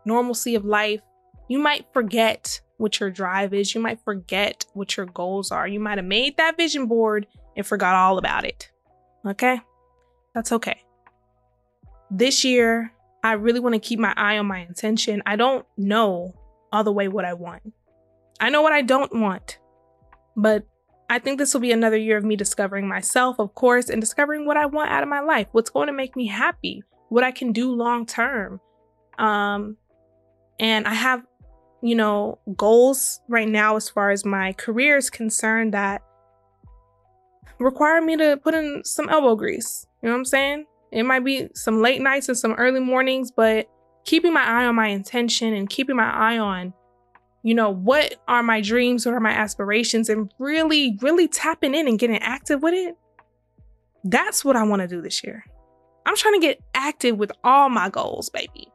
normalcy 0.04 0.56
of 0.56 0.64
life, 0.64 1.00
you 1.46 1.60
might 1.60 1.86
forget 1.92 2.60
what 2.78 2.98
your 2.98 3.10
drive 3.10 3.54
is. 3.54 3.76
You 3.76 3.80
might 3.80 4.00
forget 4.04 4.66
what 4.74 4.96
your 4.96 5.06
goals 5.06 5.52
are. 5.52 5.68
You 5.68 5.78
might 5.78 5.98
have 5.98 6.04
made 6.04 6.36
that 6.38 6.56
vision 6.56 6.86
board 6.86 7.28
and 7.56 7.64
forgot 7.64 7.94
all 7.94 8.18
about 8.18 8.44
it. 8.44 8.72
Okay. 9.24 9.60
That's 10.34 10.50
okay. 10.50 10.82
This 12.10 12.44
year, 12.44 12.92
I 13.22 13.34
really 13.34 13.60
want 13.60 13.74
to 13.74 13.78
keep 13.78 14.00
my 14.00 14.12
eye 14.16 14.36
on 14.36 14.46
my 14.46 14.58
intention. 14.58 15.22
I 15.26 15.36
don't 15.36 15.64
know 15.76 16.34
all 16.72 16.82
the 16.82 16.92
way 16.92 17.06
what 17.06 17.24
I 17.24 17.34
want. 17.34 17.72
I 18.44 18.50
know 18.50 18.60
what 18.60 18.74
I 18.74 18.82
don't 18.82 19.18
want, 19.18 19.58
but 20.36 20.66
I 21.08 21.18
think 21.18 21.38
this 21.38 21.54
will 21.54 21.62
be 21.62 21.72
another 21.72 21.96
year 21.96 22.18
of 22.18 22.24
me 22.24 22.36
discovering 22.36 22.86
myself, 22.86 23.36
of 23.38 23.54
course, 23.54 23.88
and 23.88 24.02
discovering 24.02 24.44
what 24.44 24.58
I 24.58 24.66
want 24.66 24.90
out 24.90 25.02
of 25.02 25.08
my 25.08 25.20
life, 25.20 25.46
what's 25.52 25.70
going 25.70 25.86
to 25.86 25.94
make 25.94 26.14
me 26.14 26.26
happy, 26.26 26.82
what 27.08 27.24
I 27.24 27.30
can 27.30 27.52
do 27.52 27.72
long 27.72 28.04
term. 28.04 28.60
Um, 29.18 29.78
and 30.60 30.86
I 30.86 30.92
have, 30.92 31.22
you 31.82 31.94
know, 31.94 32.38
goals 32.54 33.18
right 33.30 33.48
now 33.48 33.76
as 33.76 33.88
far 33.88 34.10
as 34.10 34.26
my 34.26 34.52
career 34.52 34.98
is 34.98 35.08
concerned 35.08 35.72
that 35.72 36.02
require 37.58 38.02
me 38.02 38.18
to 38.18 38.36
put 38.36 38.52
in 38.52 38.82
some 38.84 39.08
elbow 39.08 39.36
grease. 39.36 39.86
You 40.02 40.10
know 40.10 40.16
what 40.16 40.18
I'm 40.18 40.24
saying? 40.26 40.66
It 40.92 41.04
might 41.04 41.24
be 41.24 41.48
some 41.54 41.80
late 41.80 42.02
nights 42.02 42.28
and 42.28 42.36
some 42.36 42.52
early 42.52 42.80
mornings, 42.80 43.30
but 43.34 43.70
keeping 44.04 44.34
my 44.34 44.44
eye 44.44 44.66
on 44.66 44.74
my 44.74 44.88
intention 44.88 45.54
and 45.54 45.66
keeping 45.70 45.96
my 45.96 46.10
eye 46.10 46.36
on 46.36 46.74
you 47.44 47.54
know, 47.54 47.70
what 47.70 48.16
are 48.26 48.42
my 48.42 48.60
dreams? 48.62 49.04
What 49.04 49.14
are 49.14 49.20
my 49.20 49.30
aspirations? 49.30 50.08
And 50.08 50.32
really, 50.38 50.98
really 51.02 51.28
tapping 51.28 51.74
in 51.74 51.86
and 51.86 51.98
getting 51.98 52.16
active 52.16 52.62
with 52.62 52.72
it. 52.72 52.96
That's 54.02 54.46
what 54.46 54.56
I 54.56 54.62
want 54.62 54.80
to 54.80 54.88
do 54.88 55.02
this 55.02 55.22
year. 55.22 55.44
I'm 56.06 56.16
trying 56.16 56.40
to 56.40 56.46
get 56.46 56.62
active 56.72 57.18
with 57.18 57.32
all 57.44 57.68
my 57.68 57.90
goals, 57.90 58.30
baby. 58.30 58.72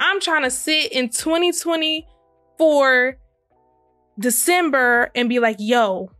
I'm 0.00 0.20
trying 0.20 0.42
to 0.42 0.50
sit 0.50 0.90
in 0.90 1.08
2024 1.08 3.16
December 4.18 5.12
and 5.14 5.28
be 5.28 5.38
like, 5.38 5.58
yo, 5.60 6.10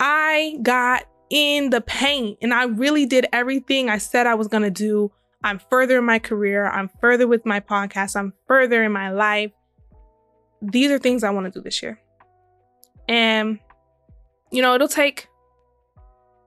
I 0.00 0.56
got 0.62 1.04
in 1.28 1.68
the 1.68 1.82
paint 1.82 2.38
and 2.40 2.54
I 2.54 2.64
really 2.64 3.04
did 3.04 3.26
everything 3.30 3.90
I 3.90 3.98
said 3.98 4.26
I 4.26 4.36
was 4.36 4.48
going 4.48 4.62
to 4.62 4.70
do. 4.70 5.12
I'm 5.44 5.58
further 5.58 5.98
in 5.98 6.06
my 6.06 6.18
career. 6.18 6.66
I'm 6.66 6.88
further 6.98 7.28
with 7.28 7.44
my 7.44 7.60
podcast. 7.60 8.16
I'm 8.16 8.32
further 8.46 8.82
in 8.82 8.92
my 8.92 9.10
life 9.10 9.52
these 10.60 10.90
are 10.90 10.98
things 10.98 11.24
I 11.24 11.30
want 11.30 11.46
to 11.46 11.50
do 11.50 11.62
this 11.62 11.82
year. 11.82 11.98
And, 13.08 13.58
you 14.50 14.62
know, 14.62 14.74
it'll 14.74 14.88
take 14.88 15.28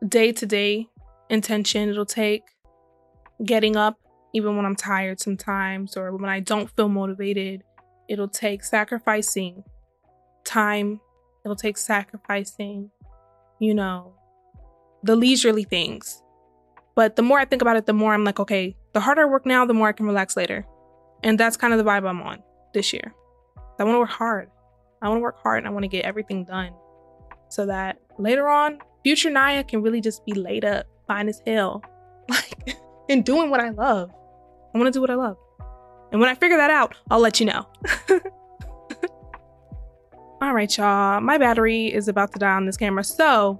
day 0.07 0.31
to 0.31 0.45
day 0.45 0.87
intention. 1.29 1.89
It'll 1.89 2.05
take 2.05 2.43
getting 3.43 3.75
up 3.75 3.99
even 4.33 4.55
when 4.55 4.65
I'm 4.65 4.75
tired 4.75 5.19
sometimes 5.19 5.97
or 5.97 6.15
when 6.15 6.29
I 6.29 6.39
don't 6.39 6.69
feel 6.75 6.89
motivated. 6.89 7.63
It'll 8.07 8.27
take 8.27 8.63
sacrificing 8.63 9.63
time. 10.43 10.99
It'll 11.43 11.55
take 11.55 11.77
sacrificing, 11.77 12.91
you 13.59 13.73
know, 13.73 14.13
the 15.03 15.15
leisurely 15.15 15.63
things. 15.63 16.21
But 16.95 17.15
the 17.15 17.21
more 17.21 17.39
I 17.39 17.45
think 17.45 17.61
about 17.61 17.77
it, 17.77 17.85
the 17.85 17.93
more 17.93 18.13
I'm 18.13 18.23
like, 18.23 18.39
okay, 18.39 18.75
the 18.93 18.99
harder 18.99 19.21
I 19.21 19.25
work 19.25 19.45
now, 19.45 19.65
the 19.65 19.73
more 19.73 19.87
I 19.87 19.93
can 19.93 20.05
relax 20.05 20.35
later. 20.35 20.65
And 21.23 21.39
that's 21.39 21.57
kind 21.57 21.73
of 21.73 21.79
the 21.79 21.85
vibe 21.85 22.07
I'm 22.07 22.21
on 22.21 22.43
this 22.73 22.93
year. 22.93 23.13
I 23.81 23.83
want 23.83 23.95
to 23.95 23.99
work 23.99 24.09
hard. 24.09 24.49
I 25.01 25.09
want 25.09 25.17
to 25.17 25.23
work 25.23 25.41
hard 25.41 25.57
and 25.57 25.67
I 25.67 25.71
want 25.71 25.83
to 25.83 25.87
get 25.89 26.05
everything 26.05 26.43
done 26.45 26.71
so 27.49 27.65
that 27.65 27.97
later 28.19 28.47
on, 28.47 28.77
future 29.03 29.31
Naya 29.31 29.63
can 29.63 29.81
really 29.81 30.01
just 30.01 30.23
be 30.23 30.33
laid 30.33 30.63
up, 30.63 30.85
fine 31.07 31.27
as 31.27 31.41
hell, 31.47 31.83
like, 32.29 32.77
and 33.09 33.25
doing 33.25 33.49
what 33.49 33.59
I 33.59 33.69
love. 33.69 34.11
I 34.73 34.77
want 34.77 34.85
to 34.87 34.91
do 34.91 35.01
what 35.01 35.09
I 35.09 35.15
love. 35.15 35.35
And 36.11 36.21
when 36.21 36.29
I 36.29 36.35
figure 36.35 36.57
that 36.57 36.69
out, 36.69 36.95
I'll 37.09 37.19
let 37.19 37.39
you 37.39 37.47
know. 37.47 37.65
All 40.41 40.53
right, 40.53 40.77
y'all. 40.77 41.19
My 41.21 41.39
battery 41.39 41.91
is 41.91 42.07
about 42.07 42.31
to 42.33 42.39
die 42.39 42.53
on 42.53 42.65
this 42.65 42.77
camera. 42.77 43.03
So 43.03 43.59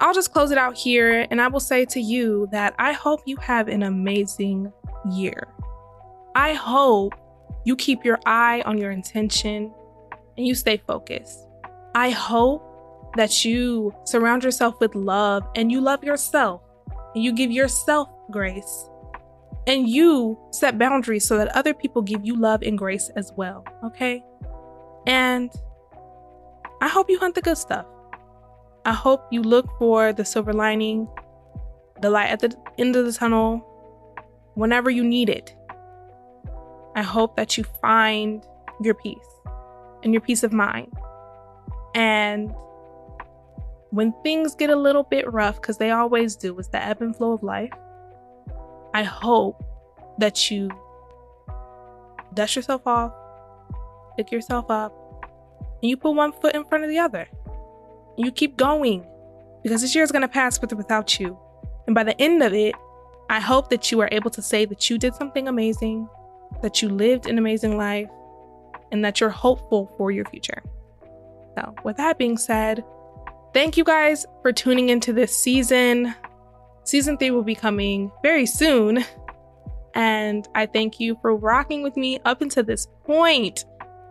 I'll 0.00 0.14
just 0.14 0.32
close 0.32 0.50
it 0.50 0.58
out 0.58 0.76
here 0.76 1.26
and 1.30 1.40
I 1.40 1.48
will 1.48 1.60
say 1.60 1.86
to 1.86 2.00
you 2.00 2.46
that 2.52 2.74
I 2.78 2.92
hope 2.92 3.22
you 3.24 3.36
have 3.36 3.68
an 3.68 3.82
amazing 3.82 4.70
year. 5.10 5.48
I 6.34 6.52
hope 6.52 7.14
you 7.66 7.74
keep 7.74 8.04
your 8.04 8.18
eye 8.24 8.62
on 8.64 8.78
your 8.78 8.92
intention 8.92 9.74
and 10.38 10.46
you 10.46 10.54
stay 10.54 10.76
focused. 10.86 11.48
I 11.96 12.10
hope 12.10 12.62
that 13.16 13.44
you 13.44 13.92
surround 14.04 14.44
yourself 14.44 14.78
with 14.78 14.94
love 14.94 15.42
and 15.56 15.72
you 15.72 15.80
love 15.80 16.04
yourself 16.04 16.62
and 17.14 17.24
you 17.24 17.32
give 17.32 17.50
yourself 17.50 18.08
grace 18.30 18.88
and 19.66 19.88
you 19.88 20.38
set 20.52 20.78
boundaries 20.78 21.26
so 21.26 21.36
that 21.38 21.48
other 21.56 21.74
people 21.74 22.02
give 22.02 22.24
you 22.24 22.36
love 22.36 22.62
and 22.62 22.78
grace 22.78 23.10
as 23.16 23.32
well. 23.36 23.64
Okay. 23.84 24.22
And 25.08 25.50
I 26.80 26.86
hope 26.86 27.10
you 27.10 27.18
hunt 27.18 27.34
the 27.34 27.42
good 27.42 27.58
stuff. 27.58 27.86
I 28.84 28.92
hope 28.92 29.26
you 29.32 29.42
look 29.42 29.66
for 29.80 30.12
the 30.12 30.24
silver 30.24 30.52
lining, 30.52 31.08
the 32.00 32.10
light 32.10 32.30
at 32.30 32.38
the 32.38 32.54
end 32.78 32.94
of 32.94 33.06
the 33.06 33.12
tunnel, 33.12 33.58
whenever 34.54 34.88
you 34.88 35.02
need 35.02 35.28
it. 35.28 35.56
I 36.96 37.02
hope 37.02 37.36
that 37.36 37.56
you 37.56 37.64
find 37.82 38.42
your 38.80 38.94
peace 38.94 39.18
and 40.02 40.12
your 40.12 40.22
peace 40.22 40.42
of 40.42 40.52
mind. 40.52 40.92
And 41.94 42.52
when 43.90 44.12
things 44.22 44.54
get 44.54 44.70
a 44.70 44.76
little 44.76 45.02
bit 45.02 45.30
rough, 45.30 45.60
because 45.60 45.78
they 45.78 45.90
always 45.90 46.36
do, 46.36 46.58
it's 46.58 46.68
the 46.68 46.82
ebb 46.82 47.02
and 47.02 47.14
flow 47.14 47.32
of 47.32 47.42
life, 47.42 47.70
I 48.94 49.02
hope 49.02 49.62
that 50.18 50.50
you 50.50 50.70
dust 52.34 52.56
yourself 52.56 52.86
off, 52.86 53.12
pick 54.16 54.32
yourself 54.32 54.70
up, 54.70 54.92
and 55.82 55.90
you 55.90 55.96
put 55.96 56.12
one 56.12 56.32
foot 56.32 56.54
in 56.54 56.64
front 56.64 56.84
of 56.84 56.90
the 56.90 56.98
other. 56.98 57.28
You 58.16 58.32
keep 58.32 58.56
going 58.56 59.06
because 59.62 59.82
this 59.82 59.94
year 59.94 60.04
is 60.04 60.12
going 60.12 60.22
to 60.22 60.28
pass 60.28 60.60
with 60.60 60.72
or 60.72 60.76
without 60.76 61.20
you. 61.20 61.38
And 61.86 61.94
by 61.94 62.04
the 62.04 62.20
end 62.20 62.42
of 62.42 62.54
it, 62.54 62.74
I 63.28 63.40
hope 63.40 63.68
that 63.70 63.92
you 63.92 64.00
are 64.00 64.08
able 64.12 64.30
to 64.30 64.40
say 64.40 64.64
that 64.64 64.88
you 64.88 64.96
did 64.96 65.14
something 65.14 65.48
amazing, 65.48 66.08
that 66.62 66.82
you 66.82 66.88
lived 66.88 67.26
an 67.26 67.38
amazing 67.38 67.76
life, 67.76 68.08
and 68.92 69.04
that 69.04 69.20
you're 69.20 69.30
hopeful 69.30 69.92
for 69.96 70.10
your 70.10 70.24
future. 70.26 70.62
So, 71.56 71.74
with 71.84 71.96
that 71.96 72.18
being 72.18 72.36
said, 72.36 72.84
thank 73.54 73.76
you 73.76 73.84
guys 73.84 74.26
for 74.42 74.52
tuning 74.52 74.88
into 74.90 75.12
this 75.12 75.36
season. 75.36 76.14
Season 76.84 77.16
three 77.18 77.30
will 77.30 77.42
be 77.42 77.54
coming 77.54 78.12
very 78.22 78.46
soon. 78.46 79.04
And 79.94 80.46
I 80.54 80.66
thank 80.66 81.00
you 81.00 81.16
for 81.22 81.34
rocking 81.34 81.82
with 81.82 81.96
me 81.96 82.18
up 82.26 82.42
until 82.42 82.62
this 82.62 82.86
point. 83.04 83.64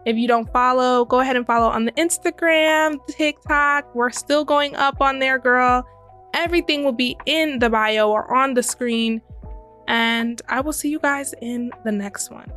If 0.05 0.17
you 0.17 0.27
don't 0.27 0.51
follow, 0.51 1.05
go 1.05 1.19
ahead 1.19 1.35
and 1.35 1.45
follow 1.45 1.67
on 1.67 1.85
the 1.85 1.91
Instagram, 1.93 2.97
TikTok. 3.07 3.93
We're 3.95 4.09
still 4.09 4.43
going 4.43 4.75
up 4.75 4.99
on 4.99 5.19
there, 5.19 5.37
girl. 5.37 5.87
Everything 6.33 6.83
will 6.83 6.91
be 6.91 7.15
in 7.25 7.59
the 7.59 7.69
bio 7.69 8.09
or 8.09 8.35
on 8.35 8.55
the 8.55 8.63
screen. 8.63 9.21
And 9.87 10.41
I 10.49 10.61
will 10.61 10.73
see 10.73 10.89
you 10.89 10.99
guys 10.99 11.33
in 11.41 11.71
the 11.83 11.91
next 11.91 12.31
one. 12.31 12.51